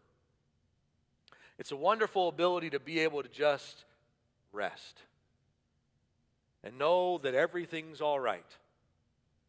It's 1.60 1.74
a 1.74 1.76
wonderful 1.76 2.30
ability 2.30 2.70
to 2.70 2.80
be 2.80 3.00
able 3.00 3.22
to 3.22 3.30
just 3.30 3.84
rest 4.54 5.04
and 6.64 6.78
know 6.78 7.18
that 7.20 7.34
everything's 7.34 8.02
all 8.02 8.20
right 8.20 8.46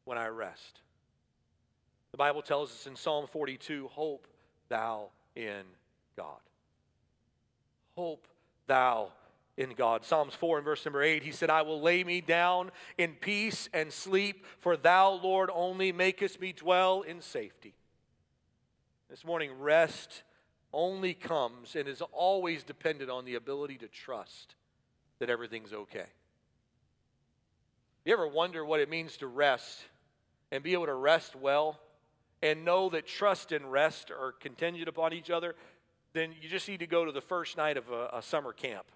when 0.05 0.19
I 0.19 0.29
rest. 0.29 0.81
The 2.11 2.19
Bible 2.19 2.43
tells 2.43 2.71
us 2.71 2.87
in 2.87 2.97
Psalm 2.97 3.27
42 3.27 3.89
Hope 3.89 4.27
thou 4.69 5.09
in 5.35 5.63
God. 6.17 6.41
Hope 7.97 8.27
thou 8.67 9.13
in 9.57 9.75
God. 9.75 10.05
Psalms 10.05 10.35
4 10.35 10.59
and 10.59 10.65
verse 10.65 10.85
number 10.85 11.03
8, 11.03 11.23
he 11.23 11.33
said, 11.33 11.51
I 11.51 11.63
will 11.63 11.81
lay 11.81 12.05
me 12.05 12.21
down 12.21 12.71
in 12.97 13.13
peace 13.13 13.69
and 13.73 13.93
sleep, 13.93 14.47
for 14.59 14.77
thou, 14.77 15.21
Lord, 15.23 15.51
only 15.53 15.93
makest 15.93 16.41
me 16.41 16.53
dwell 16.53 17.03
in 17.03 17.21
safety. 17.21 17.75
This 19.11 19.25
morning, 19.25 19.51
rest 19.59 20.23
only 20.73 21.13
comes 21.13 21.77
and 21.77 21.87
is 21.87 22.03
always 22.13 22.63
dependent 22.63 23.11
on 23.11 23.27
the 23.27 23.35
ability 23.35 23.77
to 23.79 23.89
trust 23.89 24.55
that 25.19 25.29
everything's 25.29 25.73
okay. 25.73 26.07
You 28.05 28.13
ever 28.13 28.27
wonder 28.27 28.65
what 28.65 28.81
it 28.81 28.91
means 28.91 29.17
to 29.19 29.27
rest 29.27 29.85
and 30.51 30.63
be 30.63 30.73
able 30.73 30.87
to 30.87 30.95
rest 30.95 31.37
well 31.37 31.79
and 32.43 32.65
know 32.65 32.89
that 32.91 33.07
trust 33.07 33.53
and 33.53 33.71
rest 33.71 34.11
are 34.11 34.33
contingent 34.33 34.89
upon 34.89 35.13
each 35.13 35.31
other? 35.31 35.55
Then 36.13 36.35
you 36.41 36.49
just 36.49 36.69
need 36.69 36.81
to 36.81 36.87
go 36.87 37.05
to 37.05 37.13
the 37.13 37.21
first 37.21 37.57
night 37.57 37.77
of 37.77 37.91
a, 37.91 38.11
a 38.15 38.23
summer 38.23 38.53
camp. 38.53 38.87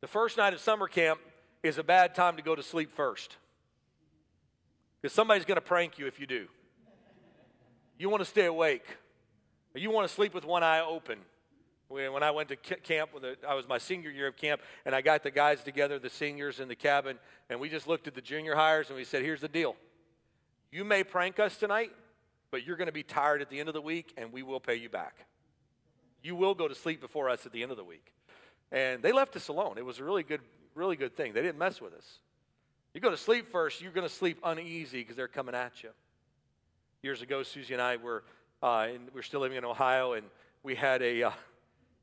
The 0.00 0.06
first 0.06 0.36
night 0.36 0.52
of 0.52 0.60
summer 0.60 0.86
camp 0.86 1.18
is 1.62 1.78
a 1.78 1.82
bad 1.82 2.14
time 2.14 2.36
to 2.36 2.42
go 2.42 2.54
to 2.54 2.62
sleep 2.62 2.92
first. 2.92 3.36
Because 5.00 5.14
somebody's 5.14 5.44
going 5.44 5.56
to 5.56 5.62
prank 5.62 5.98
you 5.98 6.06
if 6.06 6.20
you 6.20 6.26
do. 6.26 6.46
You 7.98 8.10
want 8.10 8.20
to 8.20 8.28
stay 8.28 8.44
awake. 8.44 8.84
You 9.74 9.90
want 9.90 10.06
to 10.06 10.14
sleep 10.14 10.34
with 10.34 10.44
one 10.44 10.62
eye 10.62 10.80
open. 10.80 11.18
When 11.88 12.22
I 12.22 12.30
went 12.30 12.50
to 12.50 12.56
camp, 12.56 13.10
I 13.48 13.54
was 13.54 13.66
my 13.66 13.78
senior 13.78 14.10
year 14.10 14.26
of 14.26 14.36
camp, 14.36 14.60
and 14.84 14.94
I 14.94 15.00
got 15.00 15.22
the 15.22 15.30
guys 15.30 15.62
together, 15.62 15.98
the 15.98 16.10
seniors 16.10 16.60
in 16.60 16.68
the 16.68 16.76
cabin, 16.76 17.18
and 17.48 17.58
we 17.60 17.70
just 17.70 17.86
looked 17.86 18.06
at 18.06 18.14
the 18.14 18.20
junior 18.20 18.54
highers 18.54 18.88
and 18.88 18.96
we 18.96 19.04
said, 19.04 19.22
Here's 19.22 19.40
the 19.40 19.48
deal. 19.48 19.74
You 20.70 20.84
may 20.84 21.02
prank 21.02 21.40
us 21.40 21.56
tonight, 21.56 21.90
but 22.50 22.66
you're 22.66 22.76
going 22.76 22.88
to 22.88 22.92
be 22.92 23.02
tired 23.02 23.40
at 23.40 23.48
the 23.48 23.58
end 23.58 23.70
of 23.70 23.74
the 23.74 23.80
week, 23.80 24.12
and 24.18 24.32
we 24.32 24.42
will 24.42 24.60
pay 24.60 24.74
you 24.74 24.90
back. 24.90 25.26
You 26.22 26.36
will 26.36 26.54
go 26.54 26.68
to 26.68 26.74
sleep 26.74 27.00
before 27.00 27.30
us 27.30 27.46
at 27.46 27.52
the 27.52 27.62
end 27.62 27.70
of 27.70 27.78
the 27.78 27.84
week. 27.84 28.12
And 28.70 29.02
they 29.02 29.12
left 29.12 29.34
us 29.36 29.48
alone. 29.48 29.78
It 29.78 29.84
was 29.84 29.98
a 29.98 30.04
really 30.04 30.22
good, 30.22 30.42
really 30.74 30.96
good 30.96 31.16
thing. 31.16 31.32
They 31.32 31.40
didn't 31.40 31.58
mess 31.58 31.80
with 31.80 31.94
us. 31.94 32.18
You 32.92 33.00
go 33.00 33.10
to 33.10 33.16
sleep 33.16 33.50
first, 33.50 33.80
you're 33.80 33.92
going 33.92 34.06
to 34.06 34.12
sleep 34.12 34.38
uneasy 34.44 34.98
because 34.98 35.16
they're 35.16 35.28
coming 35.28 35.54
at 35.54 35.82
you. 35.82 35.90
Years 37.02 37.22
ago, 37.22 37.42
Susie 37.42 37.72
and 37.72 37.82
I 37.82 37.96
were, 37.96 38.24
uh, 38.62 38.88
we 38.90 38.98
were 39.14 39.22
still 39.22 39.40
living 39.40 39.56
in 39.56 39.64
Ohio, 39.64 40.14
and 40.14 40.26
we 40.62 40.74
had 40.74 41.00
a, 41.00 41.22
uh, 41.22 41.30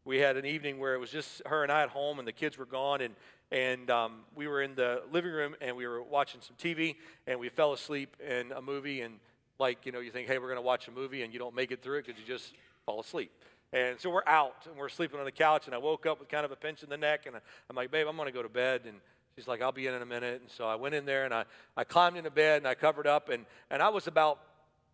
we 0.05 0.19
had 0.19 0.37
an 0.37 0.45
evening 0.45 0.79
where 0.79 0.93
it 0.93 0.99
was 0.99 1.09
just 1.09 1.41
her 1.47 1.63
and 1.63 1.71
I 1.71 1.81
at 1.81 1.89
home, 1.89 2.19
and 2.19 2.27
the 2.27 2.31
kids 2.31 2.57
were 2.57 2.65
gone, 2.65 3.01
and 3.01 3.15
and 3.51 3.89
um, 3.89 4.21
we 4.35 4.47
were 4.47 4.61
in 4.61 4.75
the 4.75 5.03
living 5.11 5.31
room, 5.31 5.55
and 5.61 5.75
we 5.75 5.85
were 5.85 6.01
watching 6.01 6.41
some 6.41 6.55
TV, 6.57 6.95
and 7.27 7.39
we 7.39 7.49
fell 7.49 7.73
asleep 7.73 8.15
in 8.25 8.51
a 8.51 8.61
movie, 8.61 9.01
and 9.01 9.15
like 9.59 9.85
you 9.85 9.91
know, 9.91 9.99
you 9.99 10.11
think, 10.11 10.27
hey, 10.27 10.37
we're 10.37 10.47
going 10.47 10.57
to 10.57 10.61
watch 10.61 10.87
a 10.87 10.91
movie, 10.91 11.23
and 11.23 11.33
you 11.33 11.39
don't 11.39 11.55
make 11.55 11.71
it 11.71 11.81
through 11.81 11.97
it 11.97 12.05
because 12.05 12.19
you 12.19 12.27
just 12.27 12.53
fall 12.85 12.99
asleep. 12.99 13.31
And 13.73 13.99
so 13.99 14.09
we're 14.09 14.27
out, 14.27 14.67
and 14.67 14.77
we're 14.77 14.89
sleeping 14.89 15.19
on 15.19 15.25
the 15.25 15.31
couch, 15.31 15.65
and 15.65 15.75
I 15.75 15.79
woke 15.79 16.05
up 16.05 16.19
with 16.19 16.29
kind 16.29 16.45
of 16.45 16.51
a 16.51 16.55
pinch 16.55 16.83
in 16.83 16.89
the 16.89 16.97
neck, 16.97 17.25
and 17.25 17.35
I'm 17.69 17.75
like, 17.75 17.91
babe, 17.91 18.07
I'm 18.07 18.15
going 18.15 18.27
to 18.27 18.33
go 18.33 18.43
to 18.43 18.49
bed, 18.49 18.81
and 18.85 18.95
she's 19.35 19.47
like, 19.47 19.61
I'll 19.61 19.71
be 19.71 19.87
in 19.87 19.93
in 19.95 20.01
a 20.01 20.05
minute, 20.05 20.41
and 20.41 20.49
so 20.49 20.65
I 20.65 20.75
went 20.75 20.95
in 20.95 21.05
there, 21.05 21.25
and 21.25 21.33
I, 21.33 21.45
I 21.75 21.83
climbed 21.83 22.15
into 22.15 22.31
bed, 22.31 22.57
and 22.57 22.67
I 22.67 22.75
covered 22.75 23.07
up, 23.07 23.29
and 23.29 23.45
and 23.71 23.81
I 23.81 23.89
was 23.89 24.07
about 24.07 24.39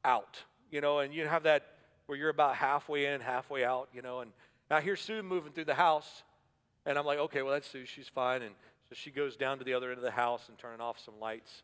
out, 0.05 0.41
you 0.71 0.81
know, 0.81 0.99
and 0.99 1.13
you 1.13 1.27
have 1.27 1.43
that 1.43 1.67
where 2.07 2.17
you're 2.17 2.29
about 2.29 2.55
halfway 2.55 3.05
in, 3.05 3.21
halfway 3.21 3.63
out, 3.63 3.87
you 3.93 4.01
know, 4.01 4.19
and 4.19 4.31
now 4.71 4.79
here's 4.79 5.01
Sue 5.01 5.21
moving 5.21 5.51
through 5.51 5.65
the 5.65 5.73
house, 5.73 6.23
and 6.85 6.97
I'm 6.97 7.05
like, 7.05 7.19
okay, 7.19 7.41
well, 7.41 7.51
that's 7.51 7.69
Sue. 7.69 7.83
She's 7.85 8.07
fine. 8.07 8.41
And 8.41 8.55
so 8.87 8.95
she 8.95 9.11
goes 9.11 9.35
down 9.35 9.57
to 9.57 9.65
the 9.65 9.73
other 9.73 9.89
end 9.89 9.97
of 9.97 10.03
the 10.03 10.11
house 10.11 10.47
and 10.47 10.57
turning 10.57 10.79
off 10.79 10.97
some 10.97 11.19
lights. 11.19 11.63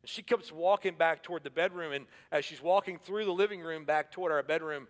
And 0.00 0.08
she 0.08 0.22
comes 0.22 0.50
walking 0.50 0.94
back 0.94 1.22
toward 1.22 1.44
the 1.44 1.50
bedroom. 1.50 1.92
And 1.92 2.06
as 2.32 2.46
she's 2.46 2.62
walking 2.62 2.98
through 2.98 3.26
the 3.26 3.32
living 3.32 3.60
room 3.60 3.84
back 3.84 4.10
toward 4.10 4.32
our 4.32 4.42
bedroom, 4.42 4.88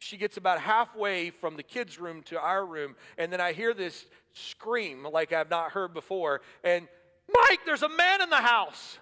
she 0.00 0.16
gets 0.16 0.38
about 0.38 0.60
halfway 0.60 1.30
from 1.30 1.56
the 1.56 1.62
kids' 1.62 2.00
room 2.00 2.24
to 2.24 2.40
our 2.40 2.66
room. 2.66 2.96
And 3.16 3.32
then 3.32 3.40
I 3.40 3.52
hear 3.52 3.74
this 3.74 4.06
scream 4.32 5.04
like 5.04 5.32
I've 5.32 5.50
not 5.50 5.70
heard 5.70 5.94
before. 5.94 6.40
And 6.64 6.88
Mike, 7.32 7.60
there's 7.64 7.84
a 7.84 7.88
man 7.88 8.22
in 8.22 8.28
the 8.28 8.36
house. 8.36 8.98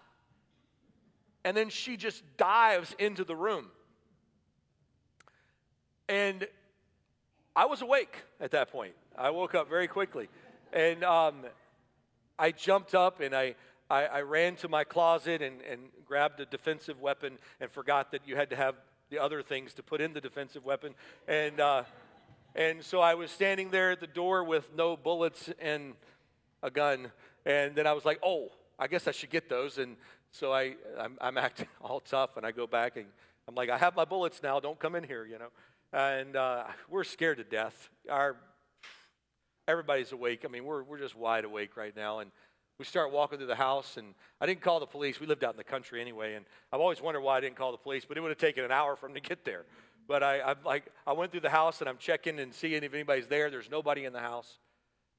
And 1.47 1.57
then 1.57 1.71
she 1.71 1.97
just 1.97 2.23
dives 2.37 2.95
into 2.99 3.25
the 3.25 3.35
room. 3.35 3.69
And 6.11 6.47
I 7.55 7.67
was 7.67 7.83
awake 7.83 8.17
at 8.41 8.51
that 8.53 8.73
point. 8.73 8.95
I 9.17 9.31
woke 9.31 9.55
up 9.55 9.69
very 9.69 9.87
quickly. 9.87 10.29
And 10.73 11.05
um, 11.05 11.45
I 12.39 12.51
jumped 12.51 12.95
up 12.95 13.21
and 13.21 13.35
I, 13.35 13.57
I, 13.91 14.05
I, 14.07 14.21
ran 14.23 14.57
to 14.57 14.69
my 14.69 14.85
closet 14.85 15.43
and, 15.43 15.61
and 15.71 15.83
grabbed 16.07 16.41
a 16.41 16.47
defensive 16.47 16.99
weapon 16.99 17.37
and 17.61 17.71
forgot 17.71 18.11
that 18.13 18.27
you 18.27 18.37
had 18.37 18.49
to 18.51 18.57
have 18.57 18.75
the 19.11 19.19
other 19.19 19.43
things 19.43 19.75
to 19.75 19.83
put 19.83 20.01
in 20.01 20.15
the 20.15 20.21
defensive 20.21 20.65
weapon. 20.65 20.95
And, 21.29 21.61
uh, 21.61 21.83
and 22.55 22.83
so 22.83 23.01
I 23.01 23.15
was 23.15 23.31
standing 23.31 23.71
there 23.71 23.91
at 23.91 24.01
the 24.01 24.07
door 24.07 24.45
with 24.45 24.71
no 24.75 24.97
bullets 24.97 25.51
and 25.61 25.93
a 26.63 26.71
gun. 26.71 27.13
And 27.45 27.75
then 27.75 27.87
I 27.87 27.93
was 27.93 28.07
like, 28.07 28.19
oh, 28.23 28.49
I 28.79 28.87
guess 28.87 29.07
I 29.07 29.11
should 29.11 29.31
get 29.31 29.51
those. 29.51 29.77
And 29.77 29.97
so 30.31 30.55
I, 30.55 30.77
I'm, 30.99 31.19
I'm 31.21 31.37
acting 31.37 31.69
all 31.83 32.01
tough 32.01 32.39
and 32.39 32.47
I 32.47 32.53
go 32.53 32.67
back 32.67 32.97
and 32.97 33.05
I'm 33.47 33.55
like, 33.55 33.69
I 33.69 33.77
have 33.77 33.95
my 33.95 34.07
bullets 34.07 34.43
now. 34.43 34.59
Don't 34.59 34.79
come 34.79 34.95
in 34.95 35.05
here, 35.05 35.27
you 35.27 35.39
know. 35.39 35.49
And 35.93 36.37
uh, 36.37 36.65
we're 36.89 37.05
scared 37.05 37.37
to 37.37 37.45
death. 37.45 37.91
Our 38.09 38.37
everybody's 39.69 40.13
awake. 40.13 40.43
I 40.45 40.49
mean, 40.49 40.65
we're, 40.65 40.83
we're 40.83 40.99
just 40.99 41.15
wide 41.15 41.45
awake 41.45 41.77
right 41.77 41.95
now. 41.95 42.21
And 42.21 42.31
we 42.79 42.87
start 42.87 43.13
walking 43.13 43.39
through 43.39 43.49
the 43.49 43.55
house, 43.55 43.99
and 43.99 44.15
I 44.41 44.47
didn't 44.47 44.63
call 44.63 44.81
the 44.81 44.87
police. 44.87 45.21
We 45.21 45.27
lived 45.27 45.45
out 45.45 45.53
in 45.53 45.59
the 45.59 45.65
country 45.65 46.01
anyway, 46.01 46.35
and 46.35 46.47
I've 46.73 46.81
always 46.81 47.03
wondered 47.03 47.21
why 47.21 47.37
I 47.37 47.41
didn't 47.41 47.57
call 47.57 47.73
the 47.73 47.79
police, 47.79 48.05
but 48.07 48.17
it 48.17 48.21
would 48.21 48.31
have 48.31 48.39
taken 48.39 48.65
an 48.65 48.73
hour 48.73 48.97
for 48.97 49.07
them 49.07 49.15
to 49.15 49.21
get 49.21 49.45
there. 49.45 49.67
But 50.09 50.23
I, 50.23 50.41
I'm 50.41 50.57
like, 50.65 50.87
I 51.07 51.13
went 51.13 51.31
through 51.31 51.43
the 51.43 51.51
house, 51.51 51.81
and 51.81 51.89
I'm 51.89 51.99
checking 51.99 52.41
and 52.41 52.55
seeing 52.55 52.83
if 52.83 52.95
anybody's 52.95 53.29
there. 53.29 53.51
There's 53.51 53.71
nobody 53.71 54.05
in 54.05 54.13
the 54.13 54.21
house. 54.21 54.59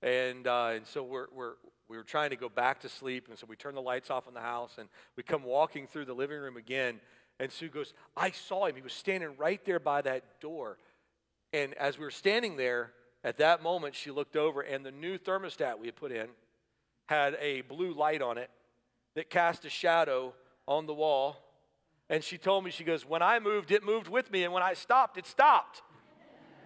And, 0.01 0.47
uh, 0.47 0.71
and 0.73 0.87
so 0.87 1.03
we're, 1.03 1.27
we're, 1.33 1.53
we 1.87 1.95
were 1.95 2.03
trying 2.03 2.31
to 2.31 2.35
go 2.35 2.49
back 2.49 2.81
to 2.81 2.89
sleep, 2.89 3.27
and 3.29 3.37
so 3.37 3.45
we 3.47 3.55
turn 3.55 3.75
the 3.75 3.81
lights 3.81 4.09
off 4.09 4.27
in 4.27 4.33
the 4.33 4.41
house, 4.41 4.73
and 4.79 4.89
we 5.15 5.23
come 5.23 5.43
walking 5.43 5.87
through 5.87 6.05
the 6.05 6.13
living 6.13 6.39
room 6.39 6.57
again, 6.57 6.99
and 7.39 7.51
Sue 7.51 7.69
goes, 7.69 7.93
I 8.15 8.31
saw 8.31 8.67
him. 8.67 8.75
He 8.75 8.81
was 8.81 8.93
standing 8.93 9.35
right 9.37 9.63
there 9.65 9.79
by 9.79 10.01
that 10.03 10.39
door. 10.39 10.77
And 11.51 11.73
as 11.75 11.97
we 11.97 12.05
were 12.05 12.11
standing 12.11 12.57
there, 12.57 12.91
at 13.23 13.37
that 13.37 13.63
moment, 13.63 13.95
she 13.95 14.11
looked 14.11 14.35
over, 14.35 14.61
and 14.61 14.85
the 14.85 14.91
new 14.91 15.17
thermostat 15.17 15.79
we 15.79 15.87
had 15.87 15.95
put 15.95 16.11
in 16.11 16.27
had 17.05 17.35
a 17.39 17.61
blue 17.61 17.93
light 17.93 18.21
on 18.21 18.37
it 18.37 18.49
that 19.15 19.29
cast 19.29 19.65
a 19.65 19.69
shadow 19.69 20.33
on 20.67 20.85
the 20.85 20.93
wall. 20.93 21.37
And 22.09 22.23
she 22.23 22.37
told 22.37 22.63
me, 22.63 22.71
she 22.71 22.83
goes, 22.83 23.05
When 23.05 23.21
I 23.21 23.39
moved, 23.39 23.71
it 23.71 23.83
moved 23.83 24.07
with 24.07 24.31
me, 24.31 24.43
and 24.43 24.53
when 24.53 24.63
I 24.63 24.73
stopped, 24.73 25.17
it 25.17 25.25
stopped. 25.25 25.81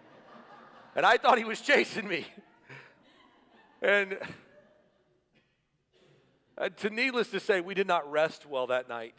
and 0.96 1.06
I 1.06 1.18
thought 1.18 1.38
he 1.38 1.44
was 1.44 1.62
chasing 1.62 2.08
me. 2.08 2.26
and 3.82 4.18
uh, 6.58 6.70
to 6.70 6.90
needless 6.90 7.30
to 7.30 7.40
say, 7.40 7.62
we 7.62 7.76
did 7.76 7.88
not 7.88 8.10
rest 8.12 8.46
well 8.48 8.68
that 8.68 8.90
night. 8.90 9.16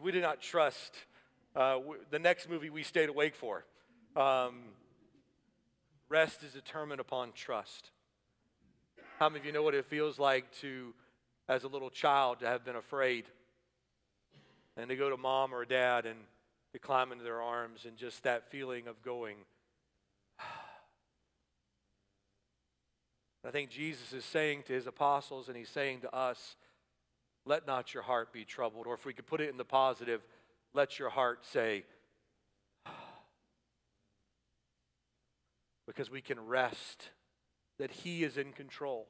We 0.00 0.10
did 0.10 0.22
not 0.22 0.40
trust. 0.40 0.94
Uh, 1.54 1.78
the 2.10 2.18
next 2.18 2.48
movie 2.48 2.70
we 2.70 2.82
stayed 2.82 3.10
awake 3.10 3.34
for. 3.34 3.66
Um, 4.16 4.60
Rest 6.08 6.42
is 6.42 6.52
determined 6.52 7.00
upon 7.00 7.32
trust. 7.32 7.90
How 9.18 9.28
many 9.28 9.40
of 9.40 9.46
you 9.46 9.52
know 9.52 9.62
what 9.62 9.74
it 9.74 9.84
feels 9.84 10.18
like 10.18 10.50
to, 10.60 10.94
as 11.48 11.64
a 11.64 11.68
little 11.68 11.90
child, 11.90 12.40
to 12.40 12.46
have 12.46 12.64
been 12.64 12.76
afraid 12.76 13.26
and 14.76 14.88
to 14.88 14.96
go 14.96 15.10
to 15.10 15.18
mom 15.18 15.54
or 15.54 15.66
dad 15.66 16.06
and 16.06 16.18
to 16.72 16.78
climb 16.78 17.12
into 17.12 17.24
their 17.24 17.42
arms 17.42 17.84
and 17.84 17.98
just 17.98 18.22
that 18.22 18.50
feeling 18.50 18.88
of 18.88 19.02
going, 19.02 19.36
I 23.46 23.50
think 23.50 23.68
Jesus 23.68 24.14
is 24.14 24.24
saying 24.24 24.62
to 24.68 24.72
his 24.72 24.86
apostles 24.86 25.48
and 25.48 25.56
he's 25.56 25.68
saying 25.68 26.00
to 26.00 26.14
us, 26.14 26.56
let 27.44 27.66
not 27.66 27.94
your 27.94 28.02
heart 28.02 28.32
be 28.32 28.44
troubled. 28.44 28.86
Or 28.86 28.94
if 28.94 29.04
we 29.04 29.12
could 29.12 29.26
put 29.26 29.40
it 29.40 29.50
in 29.50 29.56
the 29.56 29.64
positive, 29.64 30.22
let 30.74 30.98
your 30.98 31.10
heart 31.10 31.44
say, 31.44 31.84
because 35.86 36.10
we 36.10 36.20
can 36.20 36.46
rest 36.46 37.10
that 37.78 37.90
He 37.90 38.24
is 38.24 38.36
in 38.36 38.52
control. 38.52 39.08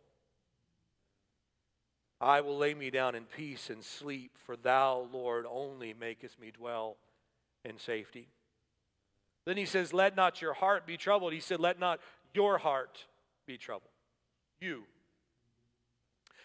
I 2.21 2.41
will 2.41 2.57
lay 2.57 2.73
me 2.73 2.91
down 2.91 3.17
in 3.17 3.25
peace 3.25 3.69
and 3.69 3.83
sleep, 3.83 4.39
for 4.47 4.57
thou, 4.57 5.09
Lord, 5.13 5.45
only 5.51 5.93
makest 5.93 6.41
me 6.41 6.53
dwell 6.53 6.97
in 7.65 7.79
safety. 7.79 8.29
Then 9.45 9.57
he 9.57 9.67
says, 9.67 9.93
Let 9.93 10.17
not 10.17 10.41
your 10.41 10.55
heart 10.55 10.87
be 10.87 10.97
troubled. 10.97 11.33
He 11.33 11.41
said, 11.41 11.59
Let 11.59 11.81
not 11.81 12.01
your 12.33 12.59
heart 12.59 13.07
be 13.47 13.59
troubled. 13.59 13.91
You. 14.61 14.85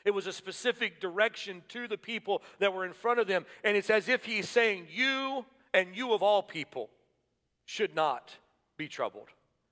It 0.07 0.13
was 0.13 0.25
a 0.25 0.31
specific 0.31 1.01
direction 1.01 1.63
to 1.67 1.85
the 1.85 1.97
people 1.97 2.41
that 2.59 2.73
were 2.73 2.85
in 2.85 2.93
front 2.93 3.19
of 3.19 3.27
them. 3.27 3.45
And 3.65 3.75
it's 3.75 3.89
as 3.89 4.07
if 4.07 4.23
he's 4.23 4.47
saying, 4.47 4.87
You 4.89 5.45
and 5.73 5.93
you 5.93 6.13
of 6.13 6.23
all 6.23 6.41
people 6.41 6.89
should 7.65 7.93
not 7.93 8.33
be 8.77 8.87
troubled. 8.87 9.27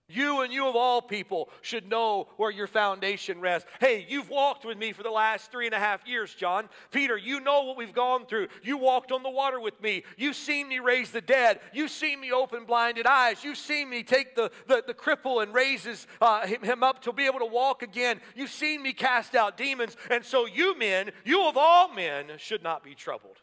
You 0.07 0.41
and 0.41 0.53
you 0.53 0.67
of 0.67 0.75
all 0.75 1.01
people 1.01 1.49
should 1.61 1.89
know 1.89 2.27
where 2.37 2.51
your 2.51 2.67
foundation 2.67 3.39
rests. 3.41 3.67
Hey, 3.79 4.05
you've 4.07 4.29
walked 4.29 4.63
with 4.63 4.77
me 4.77 4.91
for 4.91 5.01
the 5.01 5.09
last 5.09 5.51
three 5.51 5.65
and 5.65 5.73
a 5.73 5.79
half 5.79 6.07
years, 6.07 6.31
John. 6.33 6.69
Peter, 6.91 7.17
you 7.17 7.39
know 7.39 7.63
what 7.63 7.75
we've 7.75 7.93
gone 7.93 8.27
through. 8.27 8.49
You 8.61 8.77
walked 8.77 9.11
on 9.11 9.23
the 9.23 9.31
water 9.31 9.59
with 9.59 9.81
me. 9.81 10.03
You've 10.15 10.35
seen 10.35 10.67
me 10.67 10.77
raise 10.77 11.09
the 11.09 11.21
dead. 11.21 11.59
You've 11.73 11.89
seen 11.89 12.19
me 12.21 12.31
open 12.31 12.65
blinded 12.65 13.07
eyes. 13.07 13.43
You've 13.43 13.57
seen 13.57 13.89
me 13.89 14.03
take 14.03 14.35
the, 14.35 14.51
the, 14.67 14.83
the 14.85 14.93
cripple 14.93 15.41
and 15.41 15.51
raises 15.55 16.05
uh, 16.21 16.45
him, 16.45 16.61
him 16.61 16.83
up 16.83 17.01
to 17.03 17.11
be 17.11 17.25
able 17.25 17.39
to 17.39 17.45
walk 17.45 17.81
again. 17.81 18.21
You've 18.35 18.51
seen 18.51 18.83
me 18.83 18.93
cast 18.93 19.33
out 19.33 19.57
demons. 19.57 19.97
And 20.11 20.23
so, 20.23 20.45
you 20.45 20.77
men, 20.77 21.09
you 21.23 21.47
of 21.47 21.57
all 21.57 21.91
men, 21.91 22.25
should 22.37 22.61
not 22.61 22.83
be 22.83 22.93
troubled 22.93 23.37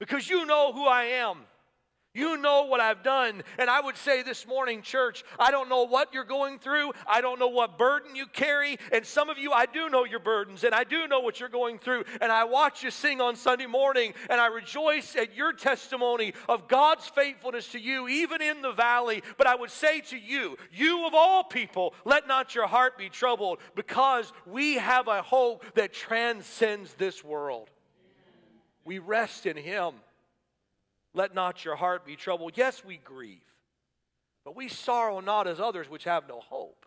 because 0.00 0.30
you 0.30 0.46
know 0.46 0.72
who 0.72 0.86
I 0.86 1.04
am. 1.04 1.40
You 2.14 2.36
know 2.36 2.66
what 2.66 2.80
I've 2.80 3.02
done. 3.02 3.42
And 3.58 3.68
I 3.68 3.80
would 3.80 3.96
say 3.96 4.22
this 4.22 4.46
morning, 4.46 4.82
church, 4.82 5.24
I 5.36 5.50
don't 5.50 5.68
know 5.68 5.82
what 5.82 6.14
you're 6.14 6.22
going 6.22 6.60
through. 6.60 6.92
I 7.08 7.20
don't 7.20 7.40
know 7.40 7.48
what 7.48 7.76
burden 7.76 8.14
you 8.14 8.26
carry. 8.26 8.78
And 8.92 9.04
some 9.04 9.28
of 9.28 9.36
you, 9.36 9.50
I 9.50 9.66
do 9.66 9.88
know 9.88 10.04
your 10.04 10.20
burdens 10.20 10.62
and 10.62 10.72
I 10.72 10.84
do 10.84 11.08
know 11.08 11.18
what 11.18 11.40
you're 11.40 11.48
going 11.48 11.80
through. 11.80 12.04
And 12.20 12.30
I 12.30 12.44
watch 12.44 12.84
you 12.84 12.92
sing 12.92 13.20
on 13.20 13.34
Sunday 13.34 13.66
morning 13.66 14.14
and 14.30 14.40
I 14.40 14.46
rejoice 14.46 15.16
at 15.16 15.34
your 15.34 15.52
testimony 15.52 16.34
of 16.48 16.68
God's 16.68 17.08
faithfulness 17.08 17.72
to 17.72 17.80
you, 17.80 18.06
even 18.06 18.40
in 18.40 18.62
the 18.62 18.72
valley. 18.72 19.24
But 19.36 19.48
I 19.48 19.56
would 19.56 19.70
say 19.70 20.00
to 20.02 20.16
you, 20.16 20.56
you 20.72 21.08
of 21.08 21.14
all 21.14 21.42
people, 21.42 21.94
let 22.04 22.28
not 22.28 22.54
your 22.54 22.68
heart 22.68 22.96
be 22.96 23.08
troubled 23.08 23.58
because 23.74 24.32
we 24.46 24.74
have 24.74 25.08
a 25.08 25.20
hope 25.20 25.64
that 25.74 25.92
transcends 25.92 26.94
this 26.94 27.24
world. 27.24 27.70
We 28.84 29.00
rest 29.00 29.46
in 29.46 29.56
Him. 29.56 29.94
Let 31.14 31.34
not 31.34 31.64
your 31.64 31.76
heart 31.76 32.04
be 32.04 32.16
troubled. 32.16 32.52
Yes, 32.56 32.84
we 32.84 32.96
grieve, 32.96 33.44
but 34.44 34.56
we 34.56 34.68
sorrow 34.68 35.20
not 35.20 35.46
as 35.46 35.60
others 35.60 35.88
which 35.88 36.04
have 36.04 36.28
no 36.28 36.40
hope. 36.40 36.84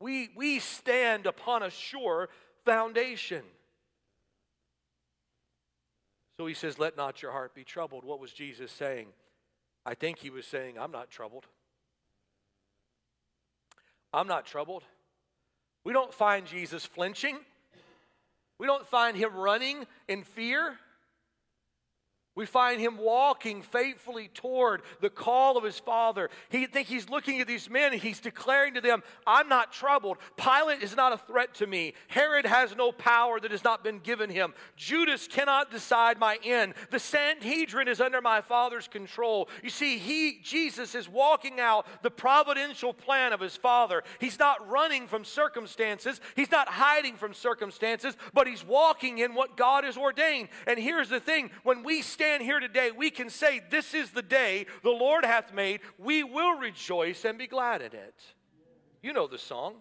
We, 0.00 0.30
we 0.34 0.58
stand 0.58 1.26
upon 1.26 1.62
a 1.62 1.70
sure 1.70 2.28
foundation. 2.64 3.42
So 6.38 6.46
he 6.46 6.54
says, 6.54 6.78
Let 6.78 6.96
not 6.96 7.22
your 7.22 7.30
heart 7.30 7.54
be 7.54 7.62
troubled. 7.62 8.04
What 8.04 8.18
was 8.18 8.32
Jesus 8.32 8.72
saying? 8.72 9.08
I 9.84 9.94
think 9.94 10.18
he 10.18 10.30
was 10.30 10.46
saying, 10.46 10.78
I'm 10.78 10.90
not 10.90 11.10
troubled. 11.10 11.46
I'm 14.12 14.26
not 14.26 14.46
troubled. 14.46 14.84
We 15.84 15.92
don't 15.92 16.12
find 16.12 16.46
Jesus 16.46 16.84
flinching. 16.86 17.38
We 18.58 18.66
don't 18.66 18.86
find 18.86 19.16
him 19.16 19.34
running 19.34 19.86
in 20.08 20.22
fear. 20.22 20.78
We 22.34 22.46
find 22.46 22.80
him 22.80 22.96
walking 22.96 23.60
faithfully 23.60 24.30
toward 24.32 24.80
the 25.02 25.10
call 25.10 25.58
of 25.58 25.64
his 25.64 25.78
father. 25.78 26.30
He 26.48 26.64
think 26.64 26.88
he's 26.88 27.10
looking 27.10 27.42
at 27.42 27.46
these 27.46 27.68
men 27.68 27.92
and 27.92 28.00
he's 28.00 28.20
declaring 28.20 28.72
to 28.72 28.80
them, 28.80 29.02
I'm 29.26 29.50
not 29.50 29.70
troubled. 29.70 30.16
Pilate 30.38 30.82
is 30.82 30.96
not 30.96 31.12
a 31.12 31.18
threat 31.18 31.52
to 31.56 31.66
me. 31.66 31.92
Herod 32.08 32.46
has 32.46 32.74
no 32.74 32.90
power 32.90 33.38
that 33.38 33.50
has 33.50 33.62
not 33.62 33.84
been 33.84 33.98
given 33.98 34.30
him. 34.30 34.54
Judas 34.76 35.28
cannot 35.28 35.70
decide 35.70 36.18
my 36.18 36.38
end. 36.42 36.72
The 36.90 36.98
Sanhedrin 36.98 37.86
is 37.86 38.00
under 38.00 38.22
my 38.22 38.40
father's 38.40 38.88
control. 38.88 39.50
You 39.62 39.68
see, 39.68 39.98
he 39.98 40.40
Jesus 40.42 40.94
is 40.94 41.10
walking 41.10 41.60
out 41.60 41.86
the 42.02 42.10
providential 42.10 42.94
plan 42.94 43.34
of 43.34 43.40
his 43.40 43.58
father. 43.58 44.04
He's 44.20 44.38
not 44.38 44.66
running 44.70 45.06
from 45.06 45.26
circumstances. 45.26 46.18
He's 46.34 46.50
not 46.50 46.68
hiding 46.68 47.16
from 47.16 47.34
circumstances, 47.34 48.16
but 48.32 48.46
he's 48.46 48.64
walking 48.64 49.18
in 49.18 49.34
what 49.34 49.58
God 49.58 49.84
has 49.84 49.98
ordained. 49.98 50.48
And 50.66 50.78
here's 50.78 51.10
the 51.10 51.20
thing, 51.20 51.50
when 51.62 51.82
we 51.82 52.00
stand 52.00 52.21
stand 52.22 52.42
here 52.44 52.60
today, 52.60 52.92
we 52.96 53.10
can 53.10 53.28
say, 53.28 53.60
This 53.68 53.94
is 53.94 54.12
the 54.12 54.22
day 54.22 54.66
the 54.84 54.90
Lord 54.90 55.24
hath 55.24 55.52
made. 55.52 55.80
We 55.98 56.22
will 56.22 56.56
rejoice 56.56 57.24
and 57.24 57.36
be 57.36 57.48
glad 57.48 57.82
in 57.82 57.92
it. 57.92 58.14
You 59.02 59.12
know 59.12 59.26
the 59.26 59.38
song. 59.38 59.74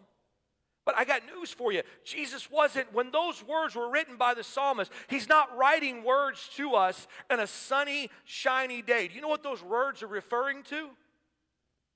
But 0.84 0.98
I 0.98 1.06
got 1.06 1.22
news 1.28 1.52
for 1.52 1.72
you. 1.72 1.84
Jesus 2.04 2.50
wasn't, 2.50 2.92
when 2.92 3.12
those 3.12 3.44
words 3.48 3.76
were 3.76 3.92
written 3.92 4.18
by 4.18 4.34
the 4.34 4.44
psalmist, 4.44 4.92
he's 5.08 5.30
not 5.30 5.56
writing 5.56 6.04
words 6.04 6.50
to 6.56 6.74
us 6.74 7.08
in 7.30 7.40
a 7.40 7.46
sunny, 7.46 8.10
shiny 8.24 8.82
day. 8.82 9.08
Do 9.08 9.14
you 9.14 9.22
know 9.22 9.28
what 9.28 9.44
those 9.44 9.62
words 9.62 10.02
are 10.02 10.08
referring 10.08 10.64
to? 10.64 10.90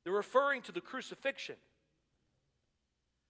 They're 0.03 0.13
referring 0.13 0.61
to 0.63 0.71
the 0.71 0.81
crucifixion. 0.81 1.55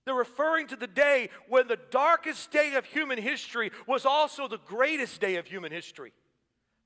They're 0.03 0.13
referring 0.13 0.67
to 0.67 0.75
the 0.75 0.88
day 0.88 1.29
when 1.48 1.69
the 1.69 1.79
darkest 1.89 2.51
day 2.51 2.74
of 2.75 2.84
human 2.84 3.17
history 3.17 3.72
was 3.88 4.05
also 4.05 4.50
the 4.50 4.60
greatest 4.67 5.22
day 5.22 5.38
of 5.38 5.48
human 5.48 5.72
history. 5.72 6.12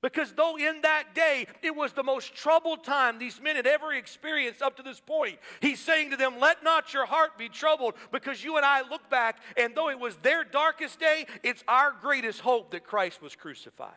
Because 0.02 0.32
though 0.32 0.58
in 0.58 0.82
that 0.82 1.14
day 1.14 1.46
it 1.62 1.76
was 1.76 1.92
the 1.92 2.04
most 2.04 2.34
troubled 2.34 2.84
time 2.84 3.20
these 3.20 3.42
men 3.42 3.58
had 3.58 3.68
ever 3.68 3.94
experienced 3.94 4.62
up 4.62 4.78
to 4.78 4.84
this 4.84 5.00
point, 5.00 5.40
he's 5.60 5.80
saying 5.80 6.12
to 6.12 6.18
them, 6.18 6.40
Let 6.40 6.64
not 6.64 6.94
your 6.94 7.06
heart 7.06 7.38
be 7.38 7.50
troubled, 7.50 7.96
because 8.12 8.44
you 8.44 8.56
and 8.58 8.66
I 8.66 8.88
look 8.88 9.10
back, 9.10 9.40
and 9.58 9.76
though 9.76 9.90
it 9.90 10.00
was 10.00 10.16
their 10.18 10.44
darkest 10.44 11.00
day, 11.00 11.26
it's 11.44 11.64
our 11.68 11.92
greatest 11.92 12.40
hope 12.40 12.72
that 12.72 12.86
Christ 12.86 13.22
was 13.22 13.36
crucified 13.36 13.94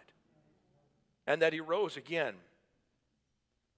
and 1.27 1.41
that 1.43 1.53
he 1.53 1.61
rose 1.61 1.97
again. 1.97 2.35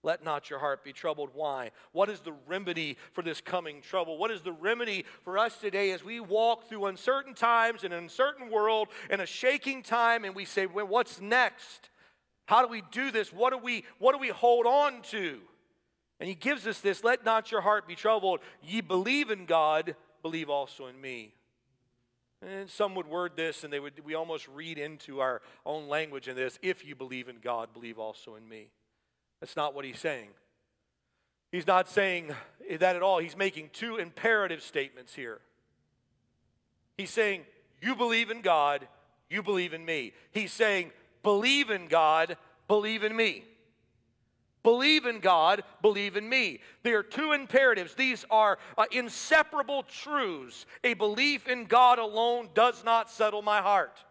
Let 0.02 0.23
not 0.23 0.50
your 0.50 0.59
heart 0.59 0.85
be 0.85 0.93
troubled. 0.93 1.31
Why? 1.33 1.71
What 1.93 2.11
is 2.11 2.21
the 2.21 2.35
remedy 2.47 2.99
for 3.12 3.23
this 3.23 3.40
coming 3.40 3.81
trouble? 3.81 4.19
What 4.19 4.31
is 4.31 4.43
the 4.43 4.52
remedy 4.52 5.07
for 5.23 5.38
us 5.38 5.57
today 5.57 5.93
as 5.93 6.04
we 6.04 6.21
walk 6.21 6.69
through 6.69 6.87
uncertain 6.87 7.33
times 7.33 7.85
in 7.85 7.93
an 7.93 7.99
uncertain 7.99 8.50
world 8.50 8.88
in 9.09 9.21
a 9.21 9.26
shaking 9.26 9.83
time 9.83 10.25
and 10.25 10.35
we 10.35 10.45
say, 10.45 10.66
well, 10.66 10.87
What's 10.87 11.23
next? 11.23 11.88
How 12.46 12.62
do 12.62 12.68
we 12.68 12.82
do 12.90 13.10
this? 13.10 13.32
What 13.32 13.52
do 13.52 13.58
we 13.58 13.84
what 13.98 14.12
do 14.12 14.18
we 14.18 14.28
hold 14.28 14.66
on 14.66 15.02
to? 15.10 15.40
And 16.20 16.28
he 16.28 16.34
gives 16.34 16.66
us 16.66 16.80
this, 16.80 17.02
let 17.02 17.24
not 17.24 17.50
your 17.50 17.60
heart 17.60 17.88
be 17.88 17.96
troubled. 17.96 18.40
Ye 18.62 18.80
believe 18.80 19.30
in 19.30 19.46
God, 19.46 19.96
believe 20.22 20.48
also 20.48 20.86
in 20.86 21.00
me. 21.00 21.34
And 22.40 22.70
some 22.70 22.94
would 22.94 23.06
word 23.06 23.32
this 23.36 23.64
and 23.64 23.72
they 23.72 23.80
would 23.80 24.04
we 24.04 24.14
almost 24.14 24.46
read 24.48 24.78
into 24.78 25.20
our 25.20 25.42
own 25.64 25.88
language 25.88 26.28
in 26.28 26.36
this, 26.36 26.58
if 26.62 26.84
you 26.84 26.94
believe 26.94 27.28
in 27.28 27.36
God, 27.42 27.72
believe 27.72 27.98
also 27.98 28.36
in 28.36 28.48
me. 28.48 28.68
That's 29.40 29.56
not 29.56 29.74
what 29.74 29.84
he's 29.84 29.98
saying. 29.98 30.28
He's 31.50 31.66
not 31.66 31.88
saying 31.88 32.34
that 32.68 32.96
at 32.96 33.02
all. 33.02 33.18
He's 33.18 33.36
making 33.36 33.70
two 33.72 33.96
imperative 33.96 34.62
statements 34.62 35.14
here. 35.14 35.40
He's 36.96 37.10
saying, 37.10 37.42
You 37.80 37.94
believe 37.94 38.30
in 38.30 38.40
God, 38.40 38.88
you 39.30 39.42
believe 39.42 39.72
in 39.72 39.84
me. 39.84 40.12
He's 40.32 40.52
saying, 40.52 40.92
Believe 41.24 41.70
in 41.70 41.88
God, 41.88 42.37
believe 42.68 43.02
in 43.02 43.16
me. 43.16 43.44
Believe 44.62 45.04
in 45.04 45.18
God, 45.20 45.62
believe 45.82 46.16
in 46.16 46.26
me. 46.26 46.60
There 46.84 46.98
are 46.98 47.02
two 47.02 47.32
imperatives. 47.32 47.94
These 47.94 48.24
are 48.30 48.58
uh, 48.78 48.84
inseparable 48.92 49.82
truths. 49.82 50.64
A 50.84 50.94
belief 50.94 51.48
in 51.48 51.64
God 51.64 51.98
alone 51.98 52.48
does 52.54 52.82
not 52.84 53.10
settle 53.10 53.42
my 53.42 53.60
heart. 53.60 54.02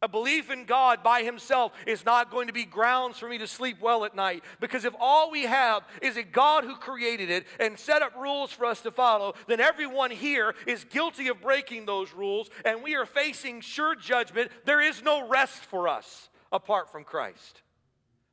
A 0.00 0.08
belief 0.08 0.48
in 0.50 0.64
God 0.64 1.02
by 1.02 1.22
Himself 1.22 1.72
is 1.84 2.04
not 2.04 2.30
going 2.30 2.46
to 2.46 2.52
be 2.52 2.64
grounds 2.64 3.18
for 3.18 3.28
me 3.28 3.38
to 3.38 3.48
sleep 3.48 3.80
well 3.80 4.04
at 4.04 4.14
night. 4.14 4.44
Because 4.60 4.84
if 4.84 4.94
all 5.00 5.30
we 5.30 5.42
have 5.42 5.82
is 6.00 6.16
a 6.16 6.22
God 6.22 6.62
who 6.62 6.76
created 6.76 7.30
it 7.30 7.46
and 7.58 7.76
set 7.76 8.00
up 8.02 8.14
rules 8.16 8.52
for 8.52 8.64
us 8.64 8.80
to 8.82 8.92
follow, 8.92 9.34
then 9.48 9.60
everyone 9.60 10.12
here 10.12 10.54
is 10.66 10.84
guilty 10.84 11.26
of 11.26 11.40
breaking 11.40 11.86
those 11.86 12.12
rules 12.12 12.48
and 12.64 12.82
we 12.82 12.94
are 12.94 13.06
facing 13.06 13.60
sure 13.60 13.96
judgment. 13.96 14.52
There 14.64 14.80
is 14.80 15.02
no 15.02 15.28
rest 15.28 15.62
for 15.62 15.88
us 15.88 16.28
apart 16.52 16.92
from 16.92 17.02
Christ. 17.02 17.62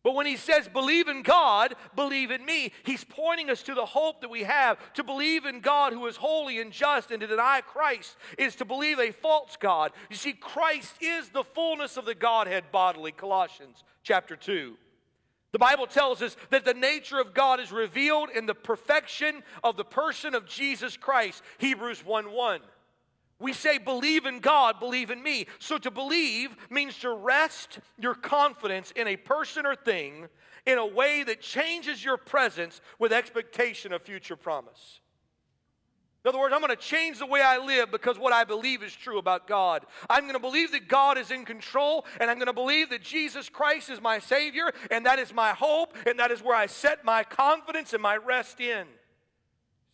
But 0.05 0.13
when 0.13 0.27
he 0.27 0.37
says, 0.37 0.67
believe 0.67 1.07
in 1.07 1.23
God, 1.23 1.73
believe 1.95 2.29
in 2.29 2.45
me, 2.45 2.71
he's 2.83 3.03
pointing 3.03 3.49
us 3.49 3.63
to 3.63 3.73
the 3.73 3.87
hope 3.87 4.21
that 4.21 4.29
we 4.29 4.43
have. 4.43 4.77
To 4.93 5.03
believe 5.03 5.47
in 5.47 5.61
God 5.61 5.93
who 5.93 6.05
is 6.05 6.15
holy 6.15 6.59
and 6.61 6.71
just 6.71 7.09
and 7.09 7.19
to 7.21 7.25
deny 7.25 7.61
Christ 7.61 8.15
is 8.37 8.55
to 8.57 8.65
believe 8.65 8.99
a 8.99 9.11
false 9.11 9.57
God. 9.59 9.93
You 10.11 10.15
see, 10.15 10.33
Christ 10.33 10.93
is 11.01 11.29
the 11.29 11.43
fullness 11.43 11.97
of 11.97 12.05
the 12.05 12.13
Godhead 12.13 12.65
bodily, 12.71 13.13
Colossians 13.13 13.83
chapter 14.03 14.35
2. 14.35 14.77
The 15.53 15.57
Bible 15.57 15.87
tells 15.87 16.21
us 16.21 16.37
that 16.51 16.65
the 16.65 16.75
nature 16.75 17.19
of 17.19 17.33
God 17.33 17.59
is 17.59 17.71
revealed 17.71 18.29
in 18.29 18.45
the 18.45 18.53
perfection 18.53 19.41
of 19.63 19.75
the 19.75 19.85
person 19.85 20.35
of 20.35 20.45
Jesus 20.45 20.97
Christ, 20.97 21.41
Hebrews 21.57 22.05
1 22.05 22.31
1. 22.31 22.59
We 23.39 23.51
say, 23.51 23.77
believe 23.77 24.25
in 24.25 24.39
God, 24.39 24.79
believe 24.79 25.11
in 25.11 25.21
me. 25.21 25.47
So 25.59 25.77
to 25.79 25.91
believe 25.91 26.55
means 26.69 26.97
to 26.99 27.11
rest 27.11 27.79
your 27.97 28.15
confidence 28.15 28.91
in 28.95 29.07
a 29.07 29.17
person 29.17 29.65
or 29.65 29.75
thing 29.75 30.27
in 30.65 30.77
a 30.77 30.85
way 30.85 31.23
that 31.23 31.41
changes 31.41 32.03
your 32.03 32.17
presence 32.17 32.81
with 32.97 33.11
expectation 33.11 33.91
of 33.91 34.01
future 34.01 34.35
promise. 34.35 35.01
In 36.23 36.29
other 36.29 36.39
words, 36.39 36.55
I'm 36.55 36.61
going 36.61 36.71
to 36.71 36.75
change 36.75 37.19
the 37.19 37.27
way 37.27 37.41
I 37.41 37.63
live 37.63 37.91
because 37.91 38.17
what 38.17 38.33
I 38.33 38.45
believe 38.45 38.81
is 38.81 38.95
true 38.95 39.19
about 39.19 39.45
God. 39.45 39.85
I'm 40.09 40.23
going 40.23 40.33
to 40.33 40.39
believe 40.39 40.71
that 40.71 40.87
God 40.87 41.19
is 41.19 41.29
in 41.29 41.45
control, 41.45 42.03
and 42.19 42.31
I'm 42.31 42.37
going 42.37 42.47
to 42.47 42.53
believe 42.53 42.89
that 42.89 43.03
Jesus 43.03 43.47
Christ 43.47 43.91
is 43.91 44.01
my 44.01 44.17
Savior, 44.17 44.71
and 44.89 45.05
that 45.05 45.19
is 45.19 45.35
my 45.35 45.51
hope, 45.51 45.95
and 46.07 46.17
that 46.17 46.31
is 46.31 46.41
where 46.41 46.55
I 46.55 46.65
set 46.65 47.05
my 47.05 47.23
confidence 47.23 47.93
and 47.93 48.01
my 48.01 48.17
rest 48.17 48.59
in. 48.59 48.87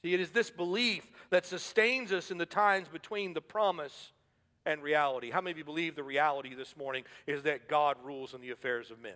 See, 0.03 0.13
it 0.13 0.21
is 0.21 0.29
this 0.29 0.49
belief 0.49 1.05
that 1.31 1.45
sustains 1.45 2.11
us 2.11 2.29
in 2.29 2.37
the 2.37 2.45
times 2.45 2.87
between 2.87 3.33
the 3.33 3.41
promise 3.41 4.11
and 4.65 4.83
reality. 4.83 5.31
How 5.31 5.41
many 5.41 5.51
of 5.51 5.57
you 5.57 5.63
believe 5.63 5.95
the 5.95 6.03
reality 6.03 6.53
this 6.53 6.77
morning 6.77 7.03
is 7.25 7.43
that 7.43 7.67
God 7.67 7.97
rules 8.03 8.33
in 8.33 8.41
the 8.41 8.51
affairs 8.51 8.91
of 8.91 8.99
men? 9.01 9.15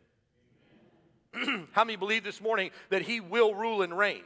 How 1.73 1.83
many 1.83 1.97
believe 1.97 2.23
this 2.23 2.41
morning 2.41 2.71
that 2.89 3.03
He 3.03 3.19
will 3.19 3.53
rule 3.53 3.83
and 3.83 3.95
reign? 3.95 4.23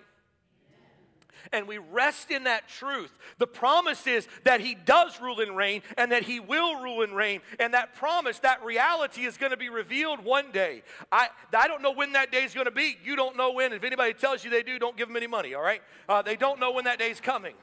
and 1.52 1.67
we 1.67 1.78
rest 1.78 2.32
in 2.32 2.43
that 2.45 2.67
truth. 2.67 3.17
The 3.38 3.47
promise 3.47 4.06
is 4.08 4.28
that 4.43 4.62
He 4.62 4.75
does 4.75 5.19
rule 5.21 5.39
and 5.39 5.56
reign, 5.56 5.82
and 5.97 6.12
that 6.12 6.23
He 6.23 6.39
will 6.39 6.82
rule 6.82 7.02
and 7.02 7.15
reign. 7.15 7.41
And 7.60 7.73
that 7.73 7.95
promise, 7.95 8.39
that 8.39 8.63
reality 8.63 9.23
is 9.23 9.38
going 9.38 9.52
to 9.52 9.58
be 9.58 9.69
revealed 9.69 10.23
one 10.23 10.52
day. 10.52 10.84
I, 11.12 11.30
I 11.58 11.67
don't 11.67 11.82
know 11.82 11.91
when 11.91 12.13
that 12.13 12.32
day 12.32 12.43
is 12.43 12.54
going 12.54 12.65
to 12.65 12.71
be. 12.71 12.97
You 13.04 13.15
don't 13.15 13.38
know 13.38 13.54
when. 13.54 13.73
If 13.73 13.84
anybody 13.84 14.13
tells 14.13 14.43
you 14.43 14.52
they 14.52 14.63
do, 14.63 14.80
don't 14.80 14.97
give 14.97 15.08
them 15.08 15.17
any 15.17 15.28
money, 15.28 15.54
all 15.54 15.63
right? 15.63 15.82
Uh, 16.08 16.21
they 16.21 16.36
don't 16.36 16.60
know 16.60 16.71
when 16.71 16.86
that 16.86 16.99
day 16.99 17.12
is 17.12 17.21
coming. 17.21 17.54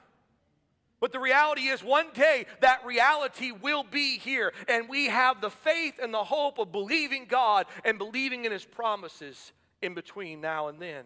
But 1.00 1.12
the 1.12 1.20
reality 1.20 1.62
is, 1.62 1.84
one 1.84 2.06
day 2.14 2.46
that 2.60 2.84
reality 2.84 3.52
will 3.52 3.84
be 3.84 4.18
here, 4.18 4.52
and 4.66 4.88
we 4.88 5.06
have 5.06 5.40
the 5.40 5.50
faith 5.50 5.98
and 6.02 6.12
the 6.12 6.24
hope 6.24 6.58
of 6.58 6.72
believing 6.72 7.26
God 7.28 7.66
and 7.84 7.98
believing 7.98 8.44
in 8.44 8.52
His 8.52 8.64
promises 8.64 9.52
in 9.82 9.94
between 9.94 10.40
now 10.40 10.68
and 10.68 10.80
then. 10.80 11.04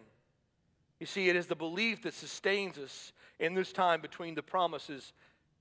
You 0.99 1.05
see, 1.07 1.29
it 1.29 1.35
is 1.35 1.47
the 1.47 1.55
belief 1.55 2.03
that 2.03 2.13
sustains 2.13 2.77
us 2.77 3.11
in 3.39 3.53
this 3.53 3.73
time 3.73 4.01
between 4.01 4.35
the 4.35 4.43
promises 4.43 5.13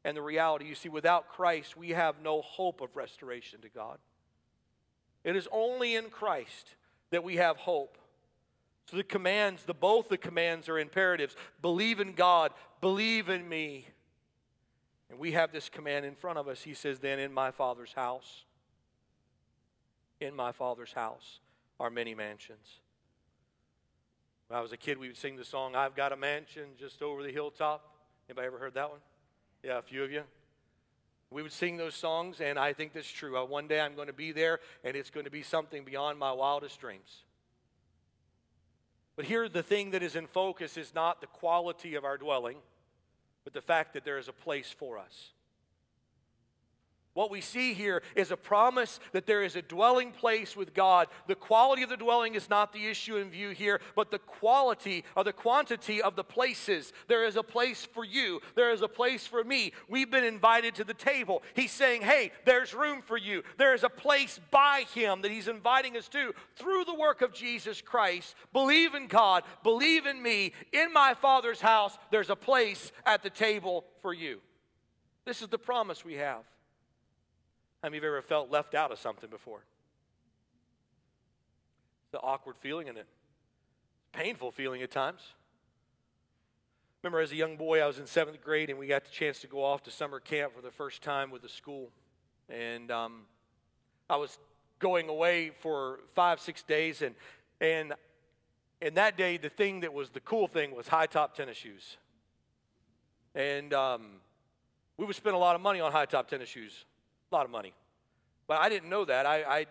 and 0.05 0.17
the 0.17 0.23
reality. 0.23 0.67
You 0.67 0.75
see, 0.75 0.89
without 0.89 1.29
Christ, 1.29 1.77
we 1.77 1.91
have 1.91 2.17
no 2.23 2.43
hope 2.43 2.81
of 2.81 2.95
restoration 2.95 3.61
to 3.63 3.69
God. 3.69 3.99
It 5.25 5.35
is 5.35 5.49
only 5.51 5.97
in 5.97 6.09
Christ 6.09 6.77
that 7.11 7.25
we 7.25 7.37
have 7.37 7.57
hope. 7.57 7.99
So 8.91 8.97
the 8.97 9.05
commands, 9.05 9.65
the 9.65 9.75
both 9.75 10.09
the 10.09 10.19
commands 10.19 10.69
are 10.69 10.79
imperatives. 10.79 11.37
Believe 11.63 12.01
in 12.01 12.13
God, 12.13 12.53
believe 12.81 13.29
in 13.29 13.49
me. 13.49 13.87
And 15.11 15.19
we 15.19 15.33
have 15.33 15.53
this 15.53 15.69
command 15.69 16.07
in 16.07 16.15
front 16.15 16.39
of 16.39 16.47
us. 16.47 16.63
He 16.63 16.73
says, 16.73 17.01
Then 17.01 17.19
in 17.19 17.33
my 17.33 17.51
Father's 17.51 17.93
house, 17.93 18.45
in 20.21 20.35
my 20.35 20.53
Father's 20.53 20.93
house 20.93 21.41
are 21.81 21.91
many 21.91 22.15
mansions. 22.15 22.81
When 24.47 24.59
I 24.59 24.63
was 24.63 24.73
a 24.73 24.77
kid, 24.77 24.99
we 24.99 25.09
would 25.09 25.17
sing 25.17 25.37
the 25.37 25.45
song, 25.45 25.75
I've 25.75 25.97
got 25.97 26.13
a 26.13 26.17
mansion 26.17 26.71
just 26.79 27.03
over 27.03 27.23
the 27.23 27.33
hilltop. 27.33 27.83
Anybody 28.29 28.47
ever 28.47 28.59
heard 28.59 28.75
that 28.75 28.91
one? 28.91 29.01
Yeah, 29.63 29.79
a 29.79 29.83
few 29.83 30.05
of 30.05 30.13
you. 30.13 30.23
We 31.31 31.43
would 31.43 31.53
sing 31.53 31.77
those 31.77 31.95
songs, 31.95 32.41
and 32.41 32.59
I 32.59 32.73
think 32.73 32.93
that's 32.93 33.11
true. 33.11 33.39
Uh, 33.39 33.45
one 33.45 33.69
day 33.69 33.81
I'm 33.81 33.95
going 33.95 34.09
to 34.09 34.13
be 34.13 34.33
there, 34.33 34.59
and 34.83 34.97
it's 34.97 35.11
going 35.11 35.25
to 35.25 35.31
be 35.31 35.43
something 35.43 35.85
beyond 35.85 36.19
my 36.19 36.33
wildest 36.33 36.81
dreams. 36.81 37.25
But 39.15 39.25
here, 39.25 39.49
the 39.49 39.63
thing 39.63 39.91
that 39.93 40.03
is 40.03 40.17
in 40.17 40.27
focus 40.27 40.77
is 40.77 40.95
not 40.95 41.21
the 41.21 41.27
quality 41.29 41.95
of 41.95 42.05
our 42.05 42.19
dwelling, 42.19 42.57
but 43.45 43.53
the 43.53 43.61
fact 43.61 43.95
that 43.95 44.05
there 44.05 44.19
is 44.19 44.29
a 44.29 44.33
place 44.33 44.75
for 44.77 44.99
us. 44.99 45.31
What 47.13 47.31
we 47.31 47.41
see 47.41 47.75
here 47.75 48.03
is 48.15 48.31
a 48.31 48.37
promise 48.37 49.01
that 49.11 49.27
there 49.27 49.43
is 49.43 49.57
a 49.57 49.63
dwelling 49.63 50.13
place 50.13 50.55
with 50.55 50.73
God. 50.73 51.09
The 51.27 51.35
quality 51.35 51.83
of 51.83 51.89
the 51.89 51.97
dwelling 51.97 52.37
is 52.37 52.49
not 52.49 52.73
the 52.73 52.87
issue 52.87 53.17
in 53.17 53.31
view 53.31 53.51
here, 53.51 53.81
but 53.97 54.13
the 54.13 54.21
quality 54.21 55.05
or 55.17 55.25
the 55.25 55.33
quantity 55.33 56.01
of 56.01 56.15
the 56.15 56.23
places. 56.23 56.93
There 57.09 57.25
is 57.25 57.35
a 57.35 57.43
place 57.43 57.85
for 57.85 58.05
you, 58.05 58.41
there 58.55 58.71
is 58.71 58.83
a 58.83 58.89
place 58.89 59.27
for 59.27 59.43
me. 59.43 59.73
We've 59.89 60.11
been 60.11 60.23
invited 60.23 60.77
to 60.77 60.85
the 60.85 60.95
table. 60.95 61.43
He's 61.55 61.73
saying, 61.73 62.03
Hey, 62.03 62.31
there's 62.45 62.75
room 62.75 63.03
for 63.03 63.17
you. 63.17 63.43
There 63.59 63.75
is 63.75 63.83
a 63.83 63.89
place 63.89 64.39
by 64.53 64.85
Him 64.95 65.23
that 65.23 65.33
He's 65.33 65.49
inviting 65.49 65.97
us 65.97 66.07
to 66.09 66.33
through 66.55 66.85
the 66.85 66.95
work 66.95 67.23
of 67.23 67.33
Jesus 67.33 67.83
Christ. 67.83 68.37
Believe 68.53 68.95
in 68.95 69.09
God, 69.09 69.43
believe 69.65 70.07
in 70.07 70.23
me. 70.23 70.53
In 70.73 70.93
my 70.93 71.15
Father's 71.15 71.61
house, 71.61 71.99
there's 72.13 72.31
a 72.31 72.37
place 72.37 72.93
at 73.05 73.25
the 73.25 73.31
table 73.31 73.85
for 74.01 74.15
you. 74.15 74.41
This 75.25 75.43
is 75.43 75.49
the 75.49 75.59
promise 75.59 76.05
we 76.05 76.15
have. 76.15 76.45
How 77.83 77.89
many 77.89 77.99
of 77.99 78.05
you 78.05 78.11
ever 78.11 78.23
felt 78.23 78.51
left 78.51 78.75
out 78.75 78.93
of 78.93 78.99
something 78.99 79.31
before? 79.31 79.65
The 82.13 82.21
awkward 82.21 82.57
feeling 82.57 82.89
and 82.89 82.99
it 82.99 83.07
painful 84.13 84.51
feeling 84.51 84.83
at 84.83 84.91
times. 84.91 85.21
Remember, 87.03 87.21
as 87.21 87.33
a 87.33 87.37
young 87.37 87.57
boy, 87.57 87.81
I 87.81 87.87
was 87.87 87.99
in 87.99 88.07
seventh 88.07 88.43
grade, 88.43 88.69
and 88.69 88.79
we 88.79 88.87
got 88.87 89.05
the 89.05 89.11
chance 89.11 89.41
to 89.41 89.47
go 89.47 89.65
off 89.65 89.83
to 89.85 89.91
summer 89.91 90.21
camp 90.21 90.55
for 90.55 90.61
the 90.61 90.71
first 90.71 91.01
time 91.01 91.31
with 91.31 91.43
the 91.43 91.49
school. 91.49 91.91
And 92.49 92.91
um, 92.91 93.23
I 94.11 94.17
was 94.17 94.39
going 94.79 95.09
away 95.09 95.51
for 95.61 96.01
five, 96.15 96.41
six 96.41 96.63
days, 96.63 97.01
and 97.01 97.15
and 97.61 97.95
and 98.83 98.95
that 98.97 99.17
day, 99.17 99.37
the 99.37 99.49
thing 99.49 99.81
that 99.81 99.93
was 99.93 100.11
the 100.11 100.21
cool 100.21 100.47
thing 100.47 100.75
was 100.75 100.89
high 100.89 101.07
top 101.07 101.35
tennis 101.35 101.57
shoes. 101.57 101.97
And 103.35 103.73
um, 103.73 104.17
we 104.97 105.07
would 105.07 105.17
spend 105.17 105.37
a 105.37 105.39
lot 105.39 105.55
of 105.55 105.63
money 105.63 105.81
on 105.81 105.93
high 105.93 106.07
top 106.07 106.29
tennis 106.29 106.49
shoes. 106.49 106.85
A 107.31 107.35
lot 107.35 107.45
of 107.45 107.51
money. 107.51 107.73
But 108.47 108.61
I 108.61 108.69
didn't 108.69 108.91
know 108.91 109.05
that. 109.05 109.27
I, 109.27 109.43
I, 109.43 109.67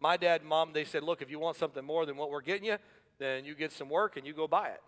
my 0.00 0.16
dad 0.16 0.42
and 0.42 0.50
mom, 0.50 0.72
they 0.72 0.84
said, 0.84 1.02
look, 1.02 1.22
if 1.22 1.30
you 1.30 1.38
want 1.38 1.56
something 1.56 1.84
more 1.84 2.04
than 2.04 2.16
what 2.16 2.30
we're 2.30 2.42
getting 2.42 2.64
you, 2.64 2.76
then 3.18 3.44
you 3.44 3.54
get 3.54 3.72
some 3.72 3.88
work 3.88 4.16
and 4.16 4.26
you 4.26 4.34
go 4.34 4.46
buy 4.46 4.68
it. 4.68 4.82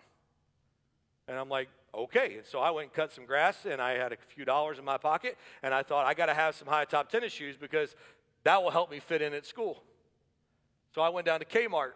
And 1.27 1.39
I'm 1.39 1.49
like, 1.49 1.69
okay. 1.95 2.35
And 2.37 2.45
so 2.45 2.59
I 2.59 2.71
went 2.71 2.89
and 2.89 2.93
cut 2.93 3.13
some 3.13 3.25
grass, 3.25 3.65
and 3.65 3.81
I 3.81 3.93
had 3.93 4.13
a 4.13 4.17
few 4.35 4.45
dollars 4.45 4.79
in 4.79 4.85
my 4.85 4.99
pocket, 4.99 5.39
and 5.63 5.73
I 5.73 5.83
thought, 5.83 6.07
I 6.07 6.13
got 6.13 6.27
to 6.27 6.35
have 6.35 6.55
some 6.55 6.69
high 6.69 6.85
top 6.85 7.09
tennis 7.11 7.33
shoes 7.33 7.57
because 7.57 7.95
that 8.45 8.63
will 8.63 8.71
help 8.71 8.91
me 8.91 9.01
fit 9.01 9.23
in 9.23 9.33
at 9.33 9.47
school. 9.47 9.83
So 10.95 11.03
I 11.03 11.09
went 11.09 11.27
down 11.27 11.41
to 11.41 11.47
Kmart, 11.47 11.93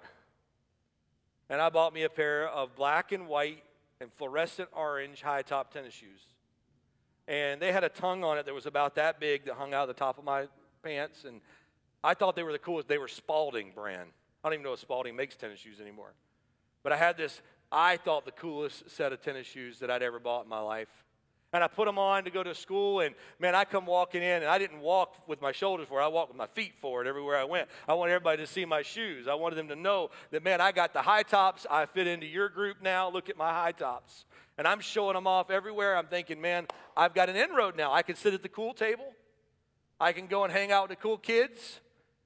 and 1.51 1.61
I 1.61 1.69
bought 1.69 1.93
me 1.93 2.05
a 2.05 2.09
pair 2.09 2.49
of 2.49 2.75
black 2.77 3.13
and 3.13 3.29
white 3.29 3.63
and 4.01 4.11
fluorescent 4.13 4.69
orange 4.73 5.21
high 5.21 5.43
top 5.43 5.73
tennis 5.73 5.93
shoes 5.93 6.27
and 7.27 7.61
they 7.61 7.73
had 7.73 7.85
a 7.85 7.89
tongue 7.89 8.23
on 8.25 8.39
it 8.39 8.47
that 8.47 8.55
was 8.55 8.67
about 8.67 8.95
that 8.97 9.19
big 9.19 9.47
that 9.47 9.55
hung 9.55 9.73
out 9.73 9.83
of 9.83 9.89
the 9.89 9.99
top 9.99 10.19
of 10.19 10.25
my 10.25 10.47
pants. 10.83 11.25
And 11.25 11.41
I 12.03 12.15
thought 12.15 12.37
they 12.37 12.43
were 12.43 12.53
the 12.53 12.59
coolest. 12.59 12.89
They 12.89 12.99
were 12.99 13.09
Spalding 13.09 13.73
brand. 13.75 14.11
I 14.43 14.49
don't 14.49 14.55
even 14.55 14.65
know 14.65 14.75
if 14.75 14.81
Spalding 14.81 15.17
makes 15.17 15.37
tennis 15.37 15.61
shoes 15.61 15.81
anymore. 15.81 16.13
But 16.83 16.93
I 16.93 16.97
had 16.97 17.17
this, 17.17 17.41
I 17.73 17.97
thought 17.97 18.27
the 18.27 18.33
coolest 18.33 18.91
set 18.91 19.13
of 19.13 19.23
tennis 19.23 19.47
shoes 19.47 19.79
that 19.79 19.91
I'd 19.91 20.03
ever 20.03 20.19
bought 20.19 20.45
in 20.45 20.51
my 20.51 20.61
life. 20.61 21.04
And 21.55 21.63
I 21.63 21.69
put 21.69 21.87
them 21.87 22.01
on 22.01 22.25
to 22.25 22.31
go 22.31 22.43
to 22.43 22.53
school, 22.53 22.99
and 22.99 23.15
man, 23.39 23.55
I 23.55 23.65
come 23.65 23.87
walking 23.87 24.25
in, 24.25 24.43
and 24.43 24.47
I 24.47 24.59
didn't 24.59 24.81
walk 24.81 25.29
with 25.29 25.41
my 25.41 25.53
shoulders 25.53 25.87
forward. 25.87 26.03
I 26.03 26.09
walked 26.09 26.31
with 26.31 26.37
my 26.37 26.49
feet 26.49 26.73
forward 26.81 27.07
everywhere 27.07 27.39
I 27.39 27.45
went. 27.45 27.69
I 27.87 27.95
wanted 27.95 28.13
everybody 28.13 28.39
to 28.39 28.47
see 28.49 28.65
my 28.65 28.83
shoes. 28.83 29.29
I 29.29 29.35
wanted 29.35 29.55
them 29.55 29.69
to 29.69 29.77
know 29.77 30.11
that, 30.33 30.43
man, 30.43 30.61
I 30.61 30.73
got 30.73 30.93
the 30.93 31.01
high 31.01 31.23
tops. 31.23 31.65
I 31.71 31.87
fit 31.87 32.09
into 32.09 32.27
your 32.27 32.49
group 32.49 32.79
now. 32.83 33.09
Look 33.09 33.31
at 33.31 33.37
my 33.37 33.51
high 33.51 33.71
tops. 33.71 34.25
And 34.59 34.67
I'm 34.67 34.81
showing 34.81 35.15
them 35.15 35.29
off 35.29 35.49
everywhere. 35.49 35.97
I'm 35.97 36.09
thinking, 36.09 36.41
man, 36.41 36.67
I've 36.97 37.15
got 37.15 37.29
an 37.29 37.37
inroad 37.37 37.77
now. 37.77 37.93
I 37.93 38.03
can 38.03 38.17
sit 38.17 38.35
at 38.35 38.43
the 38.43 38.49
cool 38.49 38.75
table. 38.75 39.13
I 40.01 40.11
can 40.11 40.27
go 40.27 40.43
and 40.43 40.53
hang 40.53 40.73
out 40.73 40.89
with 40.89 40.99
the 40.99 41.03
cool 41.03 41.19
kids. 41.19 41.81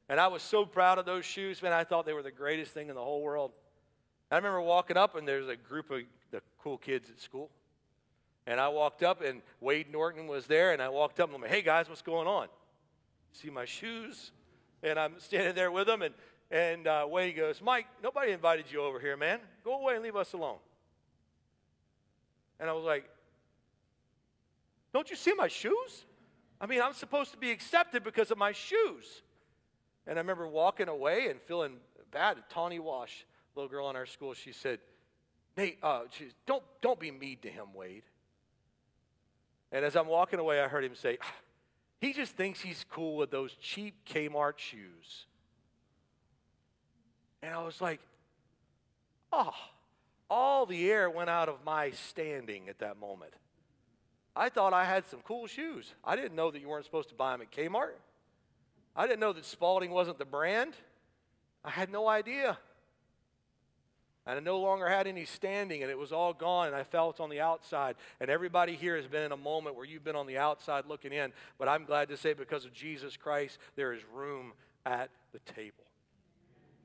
And 0.08 0.18
I 0.18 0.28
was 0.28 0.40
so 0.40 0.64
proud 0.64 0.96
of 0.96 1.04
those 1.04 1.26
shoes, 1.26 1.60
man. 1.62 1.74
I 1.74 1.84
thought 1.84 2.06
they 2.06 2.14
were 2.14 2.22
the 2.22 2.30
greatest 2.30 2.72
thing 2.72 2.88
in 2.88 2.94
the 2.94 3.04
whole 3.04 3.20
world. 3.20 3.52
I 4.30 4.36
remember 4.36 4.62
walking 4.62 4.96
up, 4.96 5.16
and 5.16 5.28
there's 5.28 5.48
a 5.48 5.56
group 5.56 5.90
of 5.90 6.00
the 6.30 6.40
cool 6.62 6.78
kids 6.78 7.10
at 7.10 7.20
school. 7.20 7.50
And 8.48 8.58
I 8.58 8.68
walked 8.68 9.02
up, 9.02 9.20
and 9.20 9.42
Wade 9.60 9.92
Norton 9.92 10.26
was 10.26 10.46
there, 10.46 10.72
and 10.72 10.80
I 10.80 10.88
walked 10.88 11.20
up 11.20 11.28
and 11.28 11.36
I'm 11.36 11.42
like, 11.42 11.50
hey 11.50 11.60
guys, 11.60 11.86
what's 11.86 12.00
going 12.00 12.26
on? 12.26 12.48
See 13.32 13.50
my 13.50 13.66
shoes? 13.66 14.32
And 14.82 14.98
I'm 14.98 15.20
standing 15.20 15.54
there 15.54 15.70
with 15.70 15.86
them, 15.86 16.00
and, 16.00 16.14
and 16.50 16.86
uh, 16.86 17.06
Wade 17.06 17.36
goes, 17.36 17.60
Mike, 17.60 17.84
nobody 18.02 18.32
invited 18.32 18.64
you 18.72 18.80
over 18.80 18.98
here, 19.00 19.18
man. 19.18 19.40
Go 19.64 19.78
away 19.78 19.96
and 19.96 20.02
leave 20.02 20.16
us 20.16 20.32
alone. 20.32 20.56
And 22.58 22.70
I 22.70 22.72
was 22.72 22.84
like, 22.84 23.04
Don't 24.94 25.10
you 25.10 25.16
see 25.16 25.34
my 25.34 25.48
shoes? 25.48 26.06
I 26.58 26.64
mean, 26.64 26.80
I'm 26.80 26.94
supposed 26.94 27.32
to 27.32 27.36
be 27.36 27.50
accepted 27.50 28.02
because 28.02 28.30
of 28.30 28.38
my 28.38 28.52
shoes. 28.52 29.22
And 30.06 30.18
I 30.18 30.22
remember 30.22 30.48
walking 30.48 30.88
away 30.88 31.28
and 31.28 31.38
feeling 31.42 31.74
bad. 32.10 32.38
Tawny 32.48 32.78
Wash, 32.78 33.26
little 33.54 33.68
girl 33.68 33.90
in 33.90 33.96
our 33.96 34.06
school, 34.06 34.32
she 34.32 34.52
said, 34.52 34.78
Nate, 35.54 35.76
uh, 35.82 36.04
she, 36.10 36.28
don't, 36.46 36.62
don't 36.80 36.98
be 36.98 37.10
mean 37.10 37.36
to 37.42 37.50
him, 37.50 37.74
Wade. 37.74 38.04
And 39.70 39.84
as 39.84 39.96
I'm 39.96 40.06
walking 40.06 40.38
away, 40.38 40.60
I 40.60 40.68
heard 40.68 40.84
him 40.84 40.94
say, 40.94 41.18
ah, 41.22 41.34
he 42.00 42.12
just 42.12 42.32
thinks 42.32 42.60
he's 42.60 42.84
cool 42.90 43.16
with 43.16 43.30
those 43.30 43.54
cheap 43.60 43.94
Kmart 44.06 44.58
shoes. 44.58 45.26
And 47.42 47.52
I 47.52 47.62
was 47.62 47.80
like, 47.80 48.00
oh, 49.32 49.54
all 50.30 50.66
the 50.66 50.90
air 50.90 51.10
went 51.10 51.30
out 51.30 51.48
of 51.48 51.64
my 51.64 51.90
standing 51.90 52.68
at 52.68 52.78
that 52.80 52.98
moment. 52.98 53.32
I 54.34 54.48
thought 54.48 54.72
I 54.72 54.84
had 54.84 55.06
some 55.06 55.20
cool 55.20 55.46
shoes. 55.46 55.94
I 56.04 56.14
didn't 56.16 56.34
know 56.34 56.50
that 56.50 56.60
you 56.60 56.68
weren't 56.68 56.84
supposed 56.84 57.08
to 57.08 57.14
buy 57.14 57.32
them 57.32 57.42
at 57.42 57.50
Kmart. 57.50 57.94
I 58.94 59.06
didn't 59.06 59.20
know 59.20 59.32
that 59.32 59.44
Spalding 59.44 59.90
wasn't 59.90 60.18
the 60.18 60.24
brand. 60.24 60.74
I 61.64 61.70
had 61.70 61.90
no 61.90 62.08
idea. 62.08 62.58
And 64.28 64.36
I 64.36 64.40
no 64.40 64.60
longer 64.60 64.86
had 64.86 65.06
any 65.06 65.24
standing, 65.24 65.82
and 65.82 65.90
it 65.90 65.96
was 65.96 66.12
all 66.12 66.34
gone, 66.34 66.66
and 66.66 66.76
I 66.76 66.84
felt 66.84 67.18
on 67.18 67.30
the 67.30 67.40
outside. 67.40 67.96
And 68.20 68.28
everybody 68.28 68.76
here 68.76 68.94
has 68.96 69.06
been 69.06 69.22
in 69.22 69.32
a 69.32 69.38
moment 69.38 69.74
where 69.74 69.86
you've 69.86 70.04
been 70.04 70.16
on 70.16 70.26
the 70.26 70.36
outside 70.36 70.84
looking 70.86 71.14
in. 71.14 71.32
But 71.58 71.68
I'm 71.68 71.86
glad 71.86 72.10
to 72.10 72.16
say, 72.18 72.34
because 72.34 72.66
of 72.66 72.74
Jesus 72.74 73.16
Christ, 73.16 73.56
there 73.74 73.94
is 73.94 74.02
room 74.12 74.52
at 74.84 75.08
the 75.32 75.38
table 75.40 75.84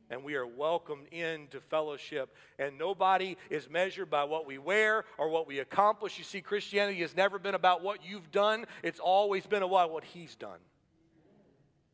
and 0.09 0.23
we 0.23 0.35
are 0.35 0.45
welcomed 0.45 1.07
into 1.11 1.59
fellowship. 1.59 2.35
And 2.59 2.77
nobody 2.77 3.35
is 3.49 3.67
measured 3.67 4.11
by 4.11 4.25
what 4.25 4.45
we 4.45 4.59
wear 4.59 5.05
or 5.17 5.29
what 5.29 5.47
we 5.47 5.57
accomplish. 5.59 6.19
You 6.19 6.23
see, 6.23 6.39
Christianity 6.39 6.99
has 6.99 7.15
never 7.15 7.39
been 7.39 7.55
about 7.55 7.81
what 7.81 8.05
you've 8.05 8.31
done, 8.31 8.65
it's 8.83 8.99
always 8.99 9.45
been 9.47 9.63
about 9.63 9.91
what 9.91 10.03
He's 10.03 10.35
done. 10.35 10.59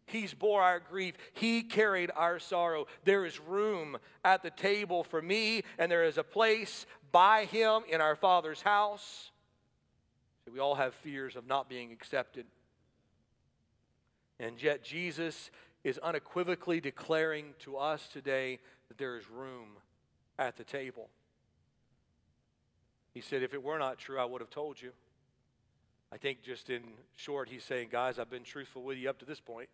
He's 0.10 0.34
bore 0.34 0.62
our 0.62 0.80
grief. 0.80 1.16
He 1.34 1.62
carried 1.62 2.12
our 2.16 2.40
sorrow. 2.40 2.88
There 3.04 3.26
is 3.26 3.40
room 3.40 3.98
at 4.24 4.44
the 4.44 4.50
table 4.50 5.04
for 5.04 5.22
me, 5.22 5.64
and 5.78 5.92
there 5.92 6.04
is 6.04 6.18
a 6.18 6.24
place 6.24 6.86
by 7.12 7.46
Him 7.46 7.84
in 7.90 8.02
our 8.02 8.16
Father's 8.16 8.62
house. 8.62 9.32
We 10.52 10.60
all 10.60 10.76
have 10.76 10.94
fears 10.96 11.36
of 11.36 11.46
not 11.46 11.70
being 11.70 11.92
accepted. 11.92 12.46
And 14.40 14.62
yet, 14.62 14.84
Jesus 14.84 15.52
is 15.84 15.98
unequivocally 16.00 16.80
declaring 16.80 17.54
to 17.60 17.78
us 17.78 18.08
today 18.08 18.60
that 18.88 18.98
there 18.98 19.18
is 19.18 19.30
room 19.30 19.78
at 20.38 20.58
the 20.58 20.64
table. 20.64 21.10
He 23.14 23.22
said, 23.22 23.44
If 23.44 23.54
it 23.54 23.64
were 23.64 23.78
not 23.78 23.98
true, 23.98 24.20
I 24.20 24.26
would 24.26 24.42
have 24.42 24.50
told 24.50 24.82
you. 24.82 24.92
I 26.12 26.18
think, 26.18 26.42
just 26.42 26.70
in 26.70 26.82
short, 27.16 27.50
he's 27.50 27.64
saying, 27.64 27.90
Guys, 27.92 28.18
I've 28.18 28.30
been 28.30 28.44
truthful 28.44 28.84
with 28.84 28.98
you 28.98 29.10
up 29.10 29.20
to 29.20 29.26
this 29.26 29.40
point. 29.40 29.70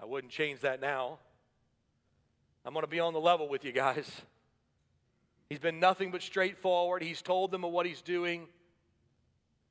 I 0.00 0.06
wouldn't 0.06 0.32
change 0.32 0.60
that 0.60 0.80
now. 0.80 1.18
I'm 2.64 2.72
going 2.72 2.84
to 2.84 2.90
be 2.90 3.00
on 3.00 3.12
the 3.12 3.20
level 3.20 3.48
with 3.48 3.64
you 3.64 3.72
guys. 3.72 4.10
He's 5.48 5.58
been 5.58 5.80
nothing 5.80 6.10
but 6.10 6.22
straightforward. 6.22 7.02
He's 7.02 7.22
told 7.22 7.50
them 7.50 7.64
of 7.64 7.72
what 7.72 7.86
he's 7.86 8.02
doing. 8.02 8.46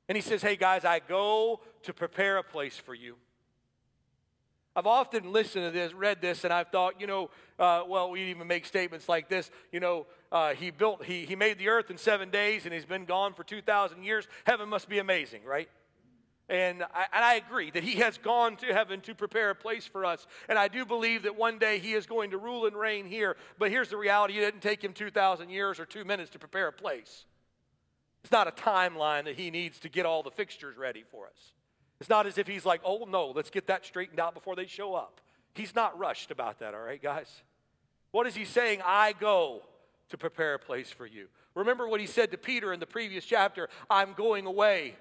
And 0.08 0.16
he 0.16 0.22
says, 0.22 0.42
Hey, 0.42 0.56
guys, 0.56 0.84
I 0.84 1.00
go 1.00 1.60
to 1.82 1.94
prepare 1.94 2.36
a 2.36 2.42
place 2.42 2.76
for 2.76 2.94
you. 2.94 3.16
I've 4.76 4.86
often 4.86 5.32
listened 5.32 5.64
to 5.64 5.70
this, 5.72 5.92
read 5.92 6.20
this, 6.20 6.44
and 6.44 6.52
I've 6.52 6.68
thought, 6.68 7.00
you 7.00 7.06
know, 7.06 7.30
uh, 7.58 7.82
well, 7.88 8.10
we 8.10 8.22
even 8.24 8.46
make 8.46 8.64
statements 8.64 9.08
like 9.08 9.28
this. 9.28 9.50
You 9.72 9.80
know, 9.80 10.06
uh, 10.30 10.54
he 10.54 10.70
built, 10.70 11.04
he, 11.04 11.26
he 11.26 11.34
made 11.34 11.58
the 11.58 11.68
earth 11.68 11.90
in 11.90 11.98
seven 11.98 12.30
days, 12.30 12.64
and 12.66 12.72
he's 12.72 12.84
been 12.84 13.04
gone 13.04 13.34
for 13.34 13.42
2,000 13.42 14.04
years. 14.04 14.28
Heaven 14.44 14.68
must 14.68 14.88
be 14.88 14.98
amazing, 14.98 15.44
right? 15.44 15.68
And 16.50 16.82
I, 16.82 17.06
and 17.12 17.24
I 17.24 17.34
agree 17.34 17.70
that 17.70 17.84
he 17.84 18.00
has 18.00 18.18
gone 18.18 18.56
to 18.56 18.66
heaven 18.74 19.00
to 19.02 19.14
prepare 19.14 19.50
a 19.50 19.54
place 19.54 19.86
for 19.86 20.04
us. 20.04 20.26
And 20.48 20.58
I 20.58 20.66
do 20.66 20.84
believe 20.84 21.22
that 21.22 21.36
one 21.36 21.58
day 21.58 21.78
he 21.78 21.92
is 21.92 22.06
going 22.06 22.32
to 22.32 22.38
rule 22.38 22.66
and 22.66 22.76
reign 22.76 23.06
here. 23.06 23.36
But 23.56 23.70
here's 23.70 23.88
the 23.88 23.96
reality 23.96 24.36
it 24.36 24.40
didn't 24.40 24.60
take 24.60 24.82
him 24.82 24.92
2,000 24.92 25.48
years 25.48 25.78
or 25.78 25.86
two 25.86 26.04
minutes 26.04 26.30
to 26.30 26.40
prepare 26.40 26.66
a 26.66 26.72
place. 26.72 27.24
It's 28.24 28.32
not 28.32 28.48
a 28.48 28.50
timeline 28.50 29.24
that 29.24 29.36
he 29.36 29.52
needs 29.52 29.78
to 29.80 29.88
get 29.88 30.04
all 30.04 30.24
the 30.24 30.32
fixtures 30.32 30.76
ready 30.76 31.04
for 31.08 31.26
us. 31.26 31.52
It's 32.00 32.10
not 32.10 32.26
as 32.26 32.36
if 32.36 32.48
he's 32.48 32.66
like, 32.66 32.80
oh 32.84 33.06
no, 33.08 33.28
let's 33.28 33.50
get 33.50 33.68
that 33.68 33.86
straightened 33.86 34.18
out 34.18 34.34
before 34.34 34.56
they 34.56 34.66
show 34.66 34.94
up. 34.94 35.20
He's 35.54 35.74
not 35.74 35.98
rushed 35.98 36.32
about 36.32 36.58
that, 36.58 36.74
all 36.74 36.80
right, 36.80 37.00
guys? 37.00 37.42
What 38.10 38.26
is 38.26 38.34
he 38.34 38.44
saying? 38.44 38.80
I 38.84 39.12
go 39.12 39.62
to 40.08 40.18
prepare 40.18 40.54
a 40.54 40.58
place 40.58 40.90
for 40.90 41.06
you. 41.06 41.28
Remember 41.54 41.86
what 41.86 42.00
he 42.00 42.06
said 42.06 42.32
to 42.32 42.38
Peter 42.38 42.72
in 42.72 42.80
the 42.80 42.86
previous 42.86 43.24
chapter 43.24 43.68
I'm 43.88 44.14
going 44.14 44.46
away, 44.46 44.96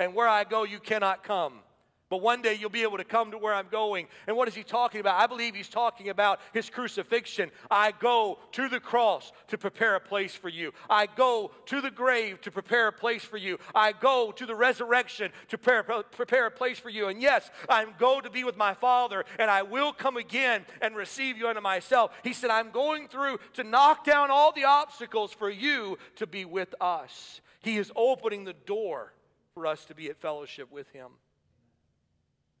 and 0.00 0.14
where 0.14 0.28
I 0.28 0.44
go, 0.44 0.64
you 0.64 0.80
cannot 0.80 1.22
come. 1.22 1.60
But 2.08 2.22
one 2.22 2.42
day 2.42 2.54
you'll 2.54 2.70
be 2.70 2.82
able 2.82 2.96
to 2.96 3.04
come 3.04 3.30
to 3.30 3.38
where 3.38 3.54
I'm 3.54 3.68
going. 3.70 4.08
And 4.26 4.36
what 4.36 4.48
is 4.48 4.54
he 4.56 4.64
talking 4.64 5.00
about? 5.00 5.20
I 5.20 5.28
believe 5.28 5.54
he's 5.54 5.68
talking 5.68 6.08
about 6.08 6.40
his 6.52 6.68
crucifixion. 6.68 7.52
I 7.70 7.92
go 7.92 8.40
to 8.50 8.68
the 8.68 8.80
cross 8.80 9.30
to 9.46 9.56
prepare 9.56 9.94
a 9.94 10.00
place 10.00 10.34
for 10.34 10.48
you. 10.48 10.72
I 10.88 11.06
go 11.06 11.52
to 11.66 11.80
the 11.80 11.90
grave 11.90 12.40
to 12.40 12.50
prepare 12.50 12.88
a 12.88 12.92
place 12.92 13.22
for 13.22 13.36
you. 13.36 13.58
I 13.76 13.92
go 13.92 14.32
to 14.32 14.44
the 14.44 14.56
resurrection 14.56 15.30
to 15.50 15.58
prepare, 15.58 16.46
a 16.46 16.50
place 16.50 16.80
for 16.80 16.90
you. 16.90 17.06
And 17.06 17.22
yes, 17.22 17.48
I'm 17.68 17.94
going 17.96 18.22
to 18.22 18.30
be 18.30 18.42
with 18.42 18.56
my 18.56 18.74
Father, 18.74 19.24
and 19.38 19.48
I 19.48 19.62
will 19.62 19.92
come 19.92 20.16
again 20.16 20.66
and 20.82 20.96
receive 20.96 21.38
you 21.38 21.46
unto 21.46 21.60
myself. 21.60 22.10
He 22.24 22.32
said, 22.32 22.50
I'm 22.50 22.72
going 22.72 23.06
through 23.06 23.38
to 23.52 23.62
knock 23.62 24.04
down 24.04 24.32
all 24.32 24.50
the 24.50 24.64
obstacles 24.64 25.32
for 25.32 25.48
you 25.48 25.96
to 26.16 26.26
be 26.26 26.44
with 26.44 26.74
us. 26.80 27.40
He 27.60 27.76
is 27.76 27.92
opening 27.94 28.44
the 28.44 28.54
door 28.54 29.12
for 29.54 29.66
us 29.66 29.84
to 29.86 29.94
be 29.94 30.08
at 30.08 30.20
fellowship 30.20 30.70
with 30.70 30.90
him. 30.90 31.10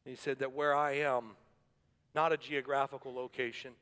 He 0.04 0.14
said 0.14 0.38
that 0.38 0.52
where 0.52 0.74
I 0.74 0.92
am, 0.98 1.32
not 2.14 2.32
a 2.32 2.36
geographical 2.36 3.14
location, 3.14 3.72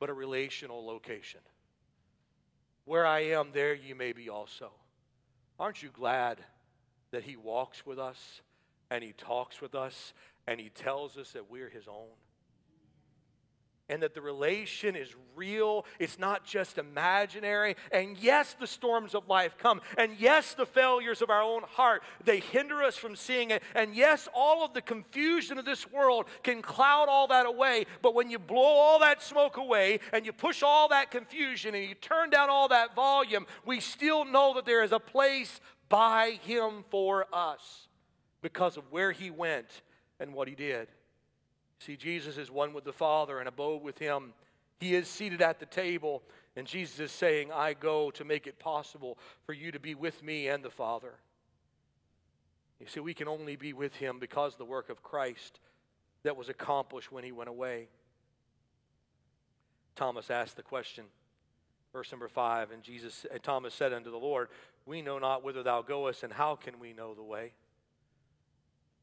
but 0.00 0.10
a 0.10 0.14
relational 0.14 0.84
location. 0.84 1.40
Where 2.84 3.06
I 3.06 3.20
am, 3.20 3.50
there 3.52 3.74
you 3.74 3.94
may 3.94 4.12
be 4.12 4.28
also. 4.28 4.70
Aren't 5.60 5.82
you 5.82 5.90
glad 5.92 6.38
that 7.10 7.24
He 7.24 7.36
walks 7.36 7.84
with 7.84 7.98
us 7.98 8.40
and 8.90 9.04
He 9.04 9.12
talks 9.12 9.60
with 9.60 9.74
us 9.74 10.14
and 10.46 10.60
He 10.60 10.70
tells 10.70 11.18
us 11.18 11.32
that 11.32 11.50
we're 11.50 11.68
His 11.68 11.86
own? 11.86 12.16
And 13.88 14.02
that 14.02 14.14
the 14.14 14.20
relation 14.20 14.94
is 14.94 15.14
real. 15.34 15.86
It's 15.98 16.18
not 16.18 16.44
just 16.44 16.78
imaginary. 16.78 17.76
And 17.90 18.18
yes, 18.18 18.54
the 18.58 18.66
storms 18.66 19.14
of 19.14 19.28
life 19.28 19.56
come. 19.58 19.80
And 19.96 20.12
yes, 20.18 20.54
the 20.54 20.66
failures 20.66 21.22
of 21.22 21.30
our 21.30 21.42
own 21.42 21.62
heart, 21.62 22.02
they 22.24 22.40
hinder 22.40 22.82
us 22.82 22.96
from 22.96 23.16
seeing 23.16 23.50
it. 23.50 23.62
And 23.74 23.94
yes, 23.94 24.28
all 24.34 24.64
of 24.64 24.74
the 24.74 24.82
confusion 24.82 25.58
of 25.58 25.64
this 25.64 25.90
world 25.90 26.26
can 26.42 26.60
cloud 26.60 27.08
all 27.08 27.28
that 27.28 27.46
away. 27.46 27.86
But 28.02 28.14
when 28.14 28.30
you 28.30 28.38
blow 28.38 28.60
all 28.60 28.98
that 28.98 29.22
smoke 29.22 29.56
away 29.56 30.00
and 30.12 30.26
you 30.26 30.32
push 30.32 30.62
all 30.62 30.88
that 30.88 31.10
confusion 31.10 31.74
and 31.74 31.88
you 31.88 31.94
turn 31.94 32.30
down 32.30 32.50
all 32.50 32.68
that 32.68 32.94
volume, 32.94 33.46
we 33.64 33.80
still 33.80 34.24
know 34.24 34.54
that 34.54 34.66
there 34.66 34.82
is 34.82 34.92
a 34.92 35.00
place 35.00 35.60
by 35.88 36.38
Him 36.42 36.84
for 36.90 37.26
us 37.32 37.88
because 38.42 38.76
of 38.76 38.84
where 38.90 39.12
He 39.12 39.30
went 39.30 39.82
and 40.20 40.34
what 40.34 40.48
He 40.48 40.54
did. 40.54 40.88
See, 41.80 41.96
Jesus 41.96 42.38
is 42.38 42.50
one 42.50 42.72
with 42.72 42.84
the 42.84 42.92
Father 42.92 43.38
and 43.38 43.48
abode 43.48 43.82
with 43.82 43.98
him. 43.98 44.32
He 44.80 44.94
is 44.94 45.08
seated 45.08 45.42
at 45.42 45.58
the 45.58 45.66
table, 45.66 46.22
and 46.56 46.66
Jesus 46.66 47.00
is 47.00 47.12
saying, 47.12 47.50
I 47.52 47.74
go 47.74 48.10
to 48.12 48.24
make 48.24 48.46
it 48.46 48.58
possible 48.58 49.18
for 49.44 49.52
you 49.52 49.72
to 49.72 49.80
be 49.80 49.94
with 49.94 50.22
me 50.22 50.48
and 50.48 50.62
the 50.62 50.70
Father. 50.70 51.14
You 52.80 52.86
see, 52.86 53.00
we 53.00 53.14
can 53.14 53.28
only 53.28 53.56
be 53.56 53.72
with 53.72 53.96
him 53.96 54.18
because 54.20 54.54
of 54.54 54.58
the 54.58 54.64
work 54.64 54.88
of 54.88 55.02
Christ 55.02 55.58
that 56.22 56.36
was 56.36 56.48
accomplished 56.48 57.10
when 57.10 57.24
he 57.24 57.32
went 57.32 57.48
away. 57.48 57.88
Thomas 59.96 60.30
asked 60.30 60.56
the 60.56 60.62
question, 60.62 61.04
verse 61.92 62.12
number 62.12 62.28
five, 62.28 62.70
and 62.70 62.84
Jesus 62.84 63.26
and 63.32 63.42
Thomas 63.42 63.74
said 63.74 63.92
unto 63.92 64.12
the 64.12 64.16
Lord, 64.16 64.48
We 64.86 65.02
know 65.02 65.18
not 65.18 65.42
whither 65.42 65.64
thou 65.64 65.82
goest, 65.82 66.22
and 66.22 66.32
how 66.32 66.54
can 66.54 66.78
we 66.78 66.92
know 66.92 67.14
the 67.14 67.22
way? 67.22 67.52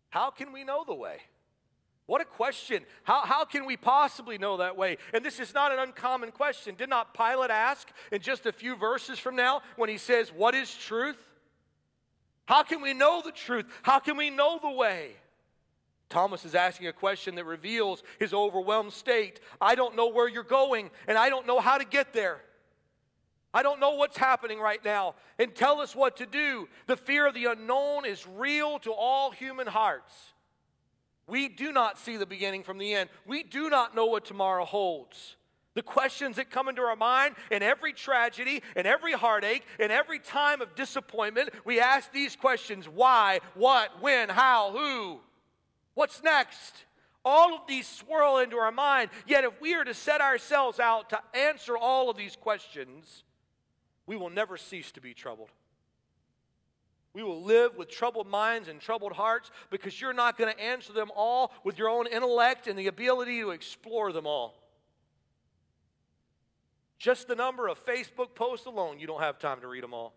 How 0.09 0.29
can 0.29 0.53
we 0.53 0.63
know 0.63 0.85
the 0.85 0.93
way? 0.93 1.17
What 2.07 2.21
a 2.21 2.25
question. 2.25 2.83
How, 3.03 3.25
how 3.25 3.45
can 3.45 3.65
we 3.65 3.77
possibly 3.77 4.37
know 4.37 4.57
that 4.57 4.77
way? 4.77 4.97
And 5.13 5.25
this 5.25 5.39
is 5.39 5.53
not 5.53 5.71
an 5.71 5.79
uncommon 5.79 6.31
question. 6.31 6.75
Did 6.75 6.89
not 6.89 7.15
Pilate 7.15 7.49
ask 7.49 7.87
in 8.11 8.21
just 8.21 8.45
a 8.45 8.51
few 8.51 8.75
verses 8.75 9.17
from 9.17 9.35
now 9.35 9.61
when 9.75 9.89
he 9.89 9.97
says, 9.97 10.31
What 10.31 10.53
is 10.53 10.73
truth? 10.73 11.17
How 12.45 12.61
can 12.61 12.81
we 12.81 12.93
know 12.93 13.23
the 13.25 13.31
truth? 13.31 13.65
How 13.81 13.97
can 13.99 14.17
we 14.17 14.29
know 14.29 14.59
the 14.61 14.69
way? 14.69 15.13
Thomas 16.09 16.45
is 16.45 16.53
asking 16.53 16.87
a 16.87 16.93
question 16.93 17.33
that 17.35 17.45
reveals 17.45 18.03
his 18.19 18.33
overwhelmed 18.33 18.93
state. 18.93 19.39
I 19.59 19.73
don't 19.73 19.95
know 19.95 20.09
where 20.09 20.27
you're 20.27 20.43
going, 20.43 20.91
and 21.07 21.17
I 21.17 21.29
don't 21.29 21.47
know 21.47 21.59
how 21.59 21.79
to 21.79 21.85
get 21.85 22.13
there. 22.13 22.39
I 23.51 23.63
don't 23.63 23.79
know 23.79 23.95
what's 23.95 24.17
happening 24.17 24.59
right 24.59 24.83
now. 24.85 25.15
And 25.39 25.55
tell 25.55 25.81
us 25.81 25.95
what 25.95 26.17
to 26.17 26.27
do. 26.27 26.67
The 26.85 26.97
fear 26.97 27.25
of 27.25 27.33
the 27.33 27.45
unknown 27.45 28.05
is 28.05 28.27
real 28.27 28.77
to 28.79 28.91
all 28.91 29.31
human 29.31 29.65
hearts. 29.65 30.13
We 31.27 31.47
do 31.47 31.71
not 31.71 31.97
see 31.97 32.17
the 32.17 32.25
beginning 32.25 32.63
from 32.63 32.77
the 32.77 32.93
end. 32.93 33.09
We 33.25 33.43
do 33.43 33.69
not 33.69 33.95
know 33.95 34.05
what 34.05 34.25
tomorrow 34.25 34.65
holds. 34.65 35.35
The 35.73 35.81
questions 35.81 36.37
that 36.37 36.49
come 36.49 36.69
into 36.69 36.81
our 36.83 36.95
mind 36.95 37.35
in 37.51 37.61
every 37.61 37.91
tragedy, 37.91 38.63
in 38.75 38.85
every 38.85 39.11
heartache, 39.11 39.63
in 39.77 39.91
every 39.91 40.19
time 40.19 40.61
of 40.61 40.73
disappointment, 40.75 41.49
we 41.65 41.81
ask 41.81 42.11
these 42.13 42.35
questions 42.35 42.87
why, 42.87 43.41
what, 43.55 44.01
when, 44.01 44.29
how, 44.29 44.71
who, 44.71 45.19
what's 45.93 46.23
next? 46.23 46.85
All 47.25 47.55
of 47.55 47.61
these 47.67 47.87
swirl 47.87 48.37
into 48.37 48.55
our 48.55 48.71
mind. 48.71 49.09
Yet, 49.27 49.43
if 49.43 49.59
we 49.59 49.73
are 49.73 49.83
to 49.83 49.93
set 49.93 50.21
ourselves 50.21 50.79
out 50.79 51.09
to 51.09 51.19
answer 51.33 51.75
all 51.75 52.09
of 52.09 52.15
these 52.15 52.35
questions, 52.35 53.23
we 54.05 54.15
will 54.15 54.29
never 54.29 54.57
cease 54.57 54.91
to 54.93 55.01
be 55.01 55.13
troubled. 55.13 55.49
We 57.15 57.23
will 57.23 57.41
live 57.41 57.77
with 57.77 57.89
troubled 57.89 58.27
minds 58.27 58.67
and 58.67 58.77
troubled 58.77 59.13
hearts 59.13 59.49
because 59.69 60.01
you're 60.01 60.11
not 60.11 60.37
going 60.37 60.53
to 60.53 60.61
answer 60.61 60.91
them 60.91 61.09
all 61.15 61.53
with 61.63 61.79
your 61.79 61.87
own 61.87 62.07
intellect 62.07 62.67
and 62.67 62.77
the 62.77 62.87
ability 62.87 63.39
to 63.39 63.51
explore 63.51 64.11
them 64.11 64.27
all. 64.27 64.61
Just 66.99 67.29
the 67.29 67.35
number 67.35 67.69
of 67.69 67.83
Facebook 67.85 68.35
posts 68.35 68.65
alone, 68.65 68.99
you 68.99 69.07
don't 69.07 69.21
have 69.21 69.39
time 69.39 69.61
to 69.61 69.67
read 69.67 69.81
them 69.81 69.93
all. 69.93 70.13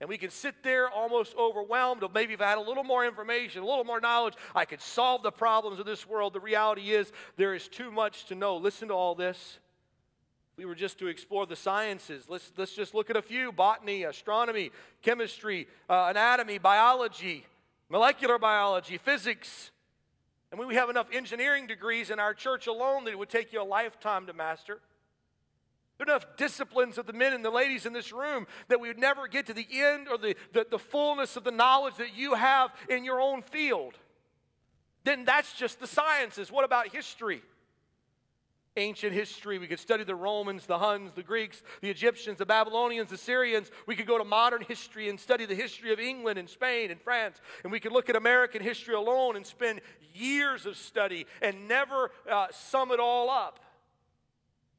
And 0.00 0.08
we 0.08 0.18
can 0.18 0.30
sit 0.30 0.56
there 0.64 0.90
almost 0.90 1.36
overwhelmed, 1.36 2.02
or 2.02 2.10
maybe 2.12 2.34
if 2.34 2.40
I 2.40 2.48
had 2.48 2.58
a 2.58 2.62
little 2.62 2.82
more 2.82 3.06
information, 3.06 3.62
a 3.62 3.66
little 3.66 3.84
more 3.84 4.00
knowledge, 4.00 4.34
I 4.56 4.64
could 4.64 4.80
solve 4.80 5.22
the 5.22 5.30
problems 5.30 5.78
of 5.78 5.86
this 5.86 6.04
world. 6.04 6.32
The 6.32 6.40
reality 6.40 6.90
is, 6.90 7.12
there 7.36 7.54
is 7.54 7.68
too 7.68 7.92
much 7.92 8.24
to 8.26 8.34
know. 8.34 8.56
Listen 8.56 8.88
to 8.88 8.94
all 8.94 9.14
this 9.14 9.60
we 10.60 10.66
were 10.66 10.74
just 10.74 10.98
to 10.98 11.06
explore 11.06 11.46
the 11.46 11.56
sciences, 11.56 12.26
let's, 12.28 12.52
let's 12.58 12.74
just 12.74 12.94
look 12.94 13.08
at 13.08 13.16
a 13.16 13.22
few 13.22 13.50
botany, 13.50 14.02
astronomy, 14.02 14.70
chemistry, 15.00 15.66
uh, 15.88 16.08
anatomy, 16.10 16.58
biology, 16.58 17.46
molecular 17.88 18.38
biology, 18.38 18.98
physics. 18.98 19.70
And 20.50 20.60
we 20.60 20.74
have 20.74 20.90
enough 20.90 21.06
engineering 21.14 21.66
degrees 21.66 22.10
in 22.10 22.20
our 22.20 22.34
church 22.34 22.66
alone 22.66 23.04
that 23.04 23.12
it 23.12 23.18
would 23.18 23.30
take 23.30 23.54
you 23.54 23.62
a 23.62 23.64
lifetime 23.64 24.26
to 24.26 24.34
master. 24.34 24.80
There 25.96 26.06
are 26.06 26.10
enough 26.10 26.26
disciplines 26.36 26.98
of 26.98 27.06
the 27.06 27.14
men 27.14 27.32
and 27.32 27.42
the 27.42 27.50
ladies 27.50 27.86
in 27.86 27.94
this 27.94 28.12
room 28.12 28.46
that 28.68 28.80
we 28.80 28.88
would 28.88 28.98
never 28.98 29.28
get 29.28 29.46
to 29.46 29.54
the 29.54 29.66
end 29.72 30.08
or 30.08 30.18
the, 30.18 30.36
the, 30.52 30.66
the 30.70 30.78
fullness 30.78 31.36
of 31.38 31.44
the 31.44 31.50
knowledge 31.50 31.96
that 31.96 32.14
you 32.14 32.34
have 32.34 32.70
in 32.90 33.02
your 33.02 33.18
own 33.18 33.40
field. 33.40 33.94
Then 35.04 35.24
that's 35.24 35.54
just 35.54 35.80
the 35.80 35.86
sciences. 35.86 36.52
What 36.52 36.66
about 36.66 36.88
history? 36.88 37.40
Ancient 38.76 39.12
history. 39.12 39.58
We 39.58 39.66
could 39.66 39.80
study 39.80 40.04
the 40.04 40.14
Romans, 40.14 40.66
the 40.66 40.78
Huns, 40.78 41.12
the 41.14 41.22
Greeks, 41.22 41.62
the 41.80 41.90
Egyptians, 41.90 42.38
the 42.38 42.46
Babylonians, 42.46 43.10
the 43.10 43.16
Syrians. 43.16 43.70
We 43.86 43.96
could 43.96 44.06
go 44.06 44.18
to 44.18 44.24
modern 44.24 44.62
history 44.62 45.08
and 45.08 45.18
study 45.18 45.44
the 45.44 45.54
history 45.54 45.92
of 45.92 45.98
England 45.98 46.38
and 46.38 46.48
Spain 46.48 46.90
and 46.90 47.00
France. 47.00 47.40
And 47.62 47.72
we 47.72 47.80
could 47.80 47.92
look 47.92 48.08
at 48.08 48.16
American 48.16 48.62
history 48.62 48.94
alone 48.94 49.36
and 49.36 49.44
spend 49.44 49.80
years 50.14 50.66
of 50.66 50.76
study 50.76 51.26
and 51.42 51.68
never 51.68 52.10
uh, 52.30 52.46
sum 52.52 52.92
it 52.92 53.00
all 53.00 53.28
up. 53.28 53.60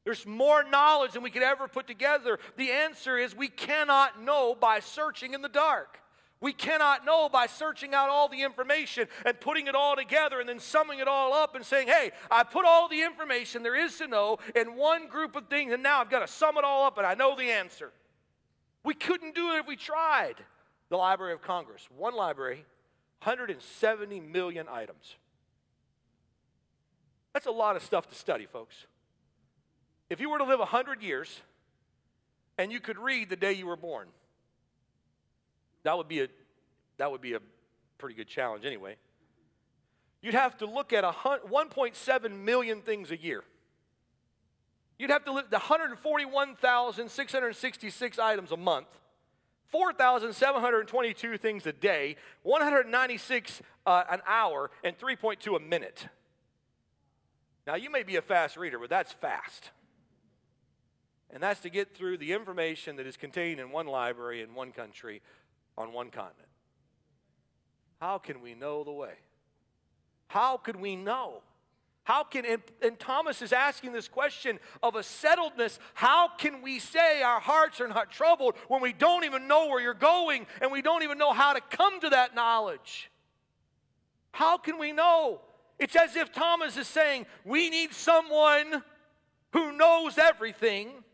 There's 0.04 0.26
more 0.26 0.64
knowledge 0.64 1.12
than 1.12 1.22
we 1.22 1.30
could 1.30 1.44
ever 1.44 1.68
put 1.68 1.86
together. 1.86 2.38
The 2.56 2.72
answer 2.72 3.16
is 3.16 3.36
we 3.36 3.48
cannot 3.48 4.20
know 4.20 4.56
by 4.58 4.80
searching 4.80 5.32
in 5.32 5.42
the 5.42 5.48
dark. 5.48 6.01
We 6.42 6.52
cannot 6.52 7.06
know 7.06 7.28
by 7.28 7.46
searching 7.46 7.94
out 7.94 8.08
all 8.08 8.28
the 8.28 8.42
information 8.42 9.06
and 9.24 9.40
putting 9.40 9.68
it 9.68 9.76
all 9.76 9.94
together 9.94 10.40
and 10.40 10.48
then 10.48 10.58
summing 10.58 10.98
it 10.98 11.06
all 11.06 11.32
up 11.32 11.54
and 11.54 11.64
saying, 11.64 11.86
hey, 11.86 12.10
I 12.32 12.42
put 12.42 12.66
all 12.66 12.88
the 12.88 13.00
information 13.00 13.62
there 13.62 13.76
is 13.76 13.96
to 13.98 14.08
know 14.08 14.38
in 14.56 14.74
one 14.74 15.06
group 15.06 15.36
of 15.36 15.46
things 15.46 15.72
and 15.72 15.84
now 15.84 16.00
I've 16.00 16.10
got 16.10 16.18
to 16.18 16.26
sum 16.26 16.58
it 16.58 16.64
all 16.64 16.84
up 16.84 16.98
and 16.98 17.06
I 17.06 17.14
know 17.14 17.36
the 17.36 17.44
answer. 17.44 17.92
We 18.82 18.92
couldn't 18.92 19.36
do 19.36 19.52
it 19.52 19.60
if 19.60 19.68
we 19.68 19.76
tried. 19.76 20.34
The 20.88 20.96
Library 20.96 21.32
of 21.32 21.42
Congress, 21.42 21.86
one 21.96 22.16
library, 22.16 22.66
170 23.22 24.18
million 24.18 24.66
items. 24.68 25.14
That's 27.34 27.46
a 27.46 27.52
lot 27.52 27.76
of 27.76 27.84
stuff 27.84 28.08
to 28.08 28.16
study, 28.16 28.46
folks. 28.46 28.74
If 30.10 30.20
you 30.20 30.28
were 30.28 30.38
to 30.38 30.44
live 30.44 30.58
100 30.58 31.04
years 31.04 31.40
and 32.58 32.72
you 32.72 32.80
could 32.80 32.98
read 32.98 33.30
the 33.30 33.36
day 33.36 33.52
you 33.52 33.68
were 33.68 33.76
born, 33.76 34.08
that 35.84 35.96
would 35.96 36.08
be 36.08 36.22
a, 36.22 36.28
that 36.98 37.10
would 37.10 37.20
be 37.20 37.34
a 37.34 37.40
pretty 37.98 38.14
good 38.14 38.28
challenge 38.28 38.64
anyway. 38.64 38.96
You'd 40.20 40.34
have 40.34 40.56
to 40.58 40.66
look 40.66 40.92
at 40.92 41.02
1.7 41.04 42.44
million 42.44 42.80
things 42.80 43.10
a 43.10 43.16
year. 43.16 43.42
You'd 44.98 45.10
have 45.10 45.24
to 45.24 45.32
look 45.32 45.46
at 45.46 45.52
141,666 45.52 48.18
items 48.20 48.52
a 48.52 48.56
month, 48.56 48.86
4,722 49.68 51.38
things 51.38 51.66
a 51.66 51.72
day, 51.72 52.14
196 52.44 53.62
uh, 53.84 54.04
an 54.10 54.20
hour, 54.28 54.70
and 54.84 54.96
3.2 54.96 55.56
a 55.56 55.60
minute. 55.60 56.06
Now, 57.66 57.74
you 57.74 57.90
may 57.90 58.04
be 58.04 58.16
a 58.16 58.22
fast 58.22 58.56
reader, 58.56 58.78
but 58.78 58.90
that's 58.90 59.12
fast. 59.12 59.70
And 61.30 61.42
that's 61.42 61.60
to 61.60 61.70
get 61.70 61.96
through 61.96 62.18
the 62.18 62.32
information 62.32 62.96
that 62.96 63.06
is 63.06 63.16
contained 63.16 63.58
in 63.58 63.70
one 63.70 63.86
library 63.86 64.42
in 64.42 64.54
one 64.54 64.70
country 64.70 65.22
on 65.76 65.92
one 65.92 66.10
continent. 66.10 66.48
How 68.00 68.18
can 68.18 68.40
we 68.40 68.54
know 68.54 68.84
the 68.84 68.92
way? 68.92 69.14
How 70.28 70.56
could 70.56 70.76
we 70.76 70.96
know? 70.96 71.42
How 72.04 72.24
can, 72.24 72.44
and, 72.44 72.62
and, 72.80 72.98
Thomas 72.98 73.42
is 73.42 73.52
asking 73.52 73.92
this 73.92 74.08
question 74.08 74.58
of 74.82 74.96
a 74.96 75.00
settledness. 75.00 75.78
How 75.94 76.28
can 76.36 76.60
we 76.60 76.80
say 76.80 77.22
our 77.22 77.38
hearts 77.38 77.80
are 77.80 77.86
not 77.86 78.10
troubled 78.10 78.56
when 78.66 78.82
we 78.82 78.92
don't 78.92 79.24
even 79.24 79.46
know 79.46 79.68
where 79.68 79.80
you're 79.80 79.94
going 79.94 80.46
and 80.60 80.72
we 80.72 80.82
don't 80.82 81.04
even 81.04 81.16
know 81.16 81.32
how 81.32 81.52
to 81.52 81.60
come 81.60 82.00
to 82.00 82.10
that 82.10 82.34
knowledge? 82.34 83.08
How 84.32 84.58
can 84.58 84.78
we 84.78 84.90
know? 84.90 85.42
It's 85.78 85.94
as 85.94 86.16
if 86.16 86.32
Thomas 86.32 86.76
is 86.76 86.88
saying, 86.88 87.26
We 87.44 87.70
need 87.70 87.92
someone 87.92 88.82
who 89.52 89.70
knows 89.70 90.18
everything 90.18 91.04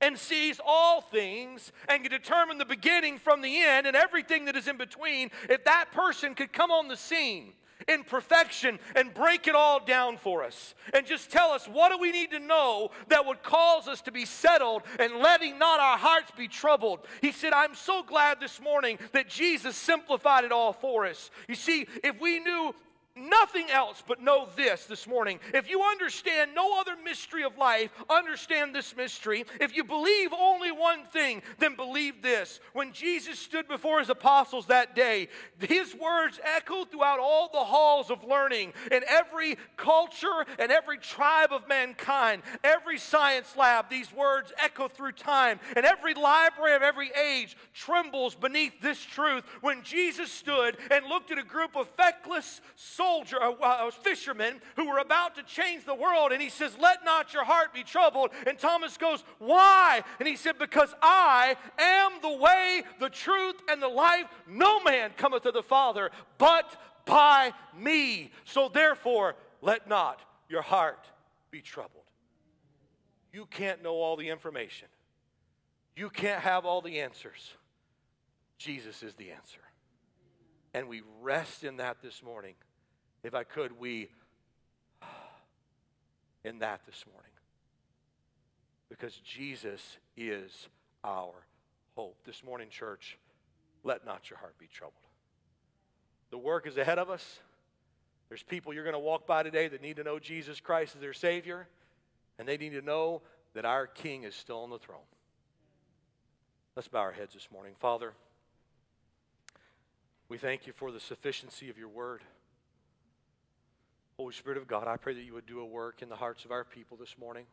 and 0.00 0.18
sees 0.18 0.60
all 0.64 1.00
things 1.00 1.72
and 1.88 2.02
can 2.02 2.10
determine 2.10 2.58
the 2.58 2.64
beginning 2.64 3.18
from 3.18 3.40
the 3.42 3.60
end 3.60 3.86
and 3.86 3.96
everything 3.96 4.44
that 4.44 4.56
is 4.56 4.68
in 4.68 4.76
between. 4.76 5.30
If 5.48 5.64
that 5.64 5.92
person 5.92 6.34
could 6.34 6.52
come 6.52 6.70
on 6.70 6.88
the 6.88 6.96
scene, 6.96 7.52
in 7.86 8.04
perfection 8.04 8.78
and 8.96 9.14
break 9.14 9.46
it 9.46 9.54
all 9.54 9.84
down 9.84 10.16
for 10.16 10.44
us 10.44 10.74
and 10.92 11.06
just 11.06 11.30
tell 11.30 11.50
us 11.50 11.66
what 11.66 11.90
do 11.90 11.98
we 11.98 12.12
need 12.12 12.30
to 12.30 12.38
know 12.38 12.90
that 13.08 13.24
would 13.24 13.42
cause 13.42 13.88
us 13.88 14.00
to 14.02 14.12
be 14.12 14.24
settled 14.24 14.82
and 14.98 15.14
letting 15.16 15.58
not 15.58 15.80
our 15.80 15.96
hearts 15.96 16.30
be 16.36 16.48
troubled. 16.48 17.00
He 17.22 17.32
said, 17.32 17.52
I'm 17.52 17.74
so 17.74 18.02
glad 18.02 18.40
this 18.40 18.60
morning 18.60 18.98
that 19.12 19.28
Jesus 19.28 19.76
simplified 19.76 20.44
it 20.44 20.52
all 20.52 20.72
for 20.72 21.06
us. 21.06 21.30
You 21.48 21.54
see, 21.54 21.86
if 22.04 22.20
we 22.20 22.40
knew 22.40 22.74
nothing 23.18 23.70
else 23.70 24.02
but 24.06 24.22
know 24.22 24.48
this 24.56 24.84
this 24.84 25.06
morning. 25.06 25.40
If 25.54 25.68
you 25.68 25.82
understand 25.82 26.54
no 26.54 26.80
other 26.80 26.94
mystery 27.02 27.44
of 27.44 27.56
life, 27.58 27.90
understand 28.08 28.74
this 28.74 28.96
mystery. 28.96 29.44
If 29.60 29.76
you 29.76 29.84
believe 29.84 30.32
only 30.32 30.70
one 30.70 31.04
thing, 31.04 31.42
then 31.58 31.76
believe 31.76 32.22
this. 32.22 32.60
When 32.72 32.92
Jesus 32.92 33.38
stood 33.38 33.68
before 33.68 33.98
his 33.98 34.10
apostles 34.10 34.66
that 34.66 34.94
day, 34.94 35.28
his 35.58 35.94
words 35.94 36.40
echoed 36.44 36.90
throughout 36.90 37.18
all 37.18 37.48
the 37.52 37.58
halls 37.58 38.10
of 38.10 38.24
learning 38.24 38.72
in 38.90 39.02
every 39.08 39.56
culture 39.76 40.46
and 40.58 40.70
every 40.70 40.98
tribe 40.98 41.52
of 41.52 41.68
mankind, 41.68 42.42
every 42.62 42.98
science 42.98 43.56
lab. 43.56 43.88
These 43.88 44.12
words 44.12 44.52
echo 44.62 44.88
through 44.88 45.12
time, 45.12 45.60
and 45.76 45.84
every 45.84 46.14
library 46.14 46.74
of 46.74 46.82
every 46.82 47.10
age 47.12 47.56
trembles 47.74 48.34
beneath 48.34 48.80
this 48.80 49.02
truth. 49.02 49.44
When 49.60 49.82
Jesus 49.82 50.30
stood 50.30 50.76
and 50.90 51.06
looked 51.06 51.30
at 51.30 51.38
a 51.38 51.44
group 51.44 51.76
of 51.76 51.88
feckless 51.90 52.60
souls 52.76 53.07
soldier, 53.08 53.42
uh, 53.42 53.52
a, 53.52 53.64
a 53.64 53.88
uh, 53.88 53.90
fisherman 53.90 54.60
who 54.76 54.88
were 54.88 54.98
about 54.98 55.34
to 55.36 55.42
change 55.42 55.84
the 55.84 55.94
world. 55.94 56.32
And 56.32 56.42
he 56.42 56.50
says, 56.50 56.76
Let 56.78 57.04
not 57.04 57.32
your 57.32 57.44
heart 57.44 57.72
be 57.72 57.82
troubled. 57.82 58.30
And 58.46 58.58
Thomas 58.58 58.96
goes, 58.96 59.24
Why? 59.38 60.02
And 60.18 60.28
he 60.28 60.36
said, 60.36 60.58
Because 60.58 60.94
I 61.02 61.56
am 61.78 62.12
the 62.22 62.36
way, 62.36 62.82
the 63.00 63.08
truth, 63.08 63.56
and 63.68 63.82
the 63.82 63.88
life. 63.88 64.26
No 64.46 64.82
man 64.82 65.10
cometh 65.16 65.44
to 65.44 65.52
the 65.52 65.62
Father 65.62 66.10
but 66.36 66.80
by 67.06 67.52
me. 67.76 68.30
So 68.44 68.68
therefore, 68.68 69.34
let 69.62 69.88
not 69.88 70.20
your 70.48 70.62
heart 70.62 71.06
be 71.50 71.60
troubled. 71.60 72.04
You 73.32 73.46
can't 73.46 73.82
know 73.82 73.94
all 73.94 74.16
the 74.16 74.28
information, 74.28 74.88
you 75.96 76.10
can't 76.10 76.42
have 76.42 76.64
all 76.64 76.82
the 76.82 77.00
answers. 77.00 77.54
Jesus 78.58 79.04
is 79.04 79.14
the 79.14 79.30
answer. 79.30 79.60
And 80.74 80.88
we 80.88 81.02
rest 81.22 81.62
in 81.62 81.76
that 81.76 82.02
this 82.02 82.24
morning 82.24 82.54
if 83.22 83.34
I 83.34 83.44
could, 83.44 83.78
we 83.78 84.08
in 86.44 86.60
that 86.60 86.80
this 86.86 87.04
morning. 87.12 87.30
Because 88.88 89.14
Jesus 89.16 89.98
is 90.16 90.68
our 91.04 91.34
hope. 91.94 92.16
This 92.24 92.42
morning, 92.42 92.68
church, 92.70 93.18
let 93.84 94.06
not 94.06 94.30
your 94.30 94.38
heart 94.38 94.58
be 94.58 94.68
troubled. 94.72 94.94
The 96.30 96.38
work 96.38 96.66
is 96.66 96.76
ahead 96.76 96.98
of 96.98 97.10
us. 97.10 97.40
There's 98.28 98.42
people 98.42 98.72
you're 98.72 98.84
going 98.84 98.94
to 98.94 98.98
walk 98.98 99.26
by 99.26 99.42
today 99.42 99.68
that 99.68 99.82
need 99.82 99.96
to 99.96 100.04
know 100.04 100.18
Jesus 100.18 100.60
Christ 100.60 100.94
as 100.94 101.00
their 101.00 101.12
Savior, 101.12 101.66
and 102.38 102.46
they 102.46 102.56
need 102.56 102.72
to 102.72 102.82
know 102.82 103.22
that 103.54 103.64
our 103.64 103.86
King 103.86 104.24
is 104.24 104.34
still 104.34 104.58
on 104.58 104.70
the 104.70 104.78
throne. 104.78 104.98
Let's 106.76 106.88
bow 106.88 107.00
our 107.00 107.12
heads 107.12 107.34
this 107.34 107.48
morning. 107.52 107.72
Father, 107.80 108.12
we 110.28 110.38
thank 110.38 110.66
you 110.66 110.72
for 110.72 110.92
the 110.92 111.00
sufficiency 111.00 111.70
of 111.70 111.78
your 111.78 111.88
word. 111.88 112.22
Holy 114.18 114.32
Spirit 114.32 114.58
of 114.58 114.66
God, 114.66 114.88
I 114.88 114.96
pray 114.96 115.14
that 115.14 115.24
you 115.24 115.34
would 115.34 115.46
do 115.46 115.60
a 115.60 115.64
work 115.64 116.02
in 116.02 116.08
the 116.08 116.16
hearts 116.16 116.44
of 116.44 116.50
our 116.50 116.64
people 116.64 116.96
this 116.96 117.16
morning. 117.20 117.44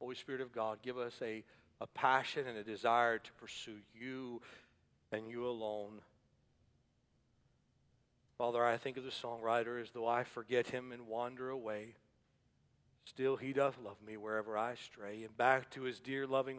Holy 0.00 0.16
Spirit 0.16 0.40
of 0.40 0.50
God, 0.50 0.78
give 0.82 0.98
us 0.98 1.14
a, 1.22 1.44
a 1.80 1.86
passion 1.86 2.48
and 2.48 2.58
a 2.58 2.64
desire 2.64 3.18
to 3.18 3.32
pursue 3.34 3.76
you 3.94 4.42
and 5.12 5.28
you 5.28 5.46
alone. 5.46 6.00
Father, 8.36 8.64
I 8.64 8.78
think 8.78 8.96
of 8.96 9.04
the 9.04 9.10
songwriter 9.10 9.80
as 9.80 9.90
though 9.92 10.08
I 10.08 10.24
forget 10.24 10.66
him 10.66 10.90
and 10.90 11.06
wander 11.06 11.50
away. 11.50 11.94
Still, 13.04 13.36
he 13.36 13.52
doth 13.52 13.78
love 13.84 14.02
me 14.04 14.16
wherever 14.16 14.58
I 14.58 14.74
stray, 14.74 15.22
and 15.22 15.36
back 15.36 15.70
to 15.70 15.82
his 15.82 16.00
dear 16.00 16.26
loving 16.26 16.58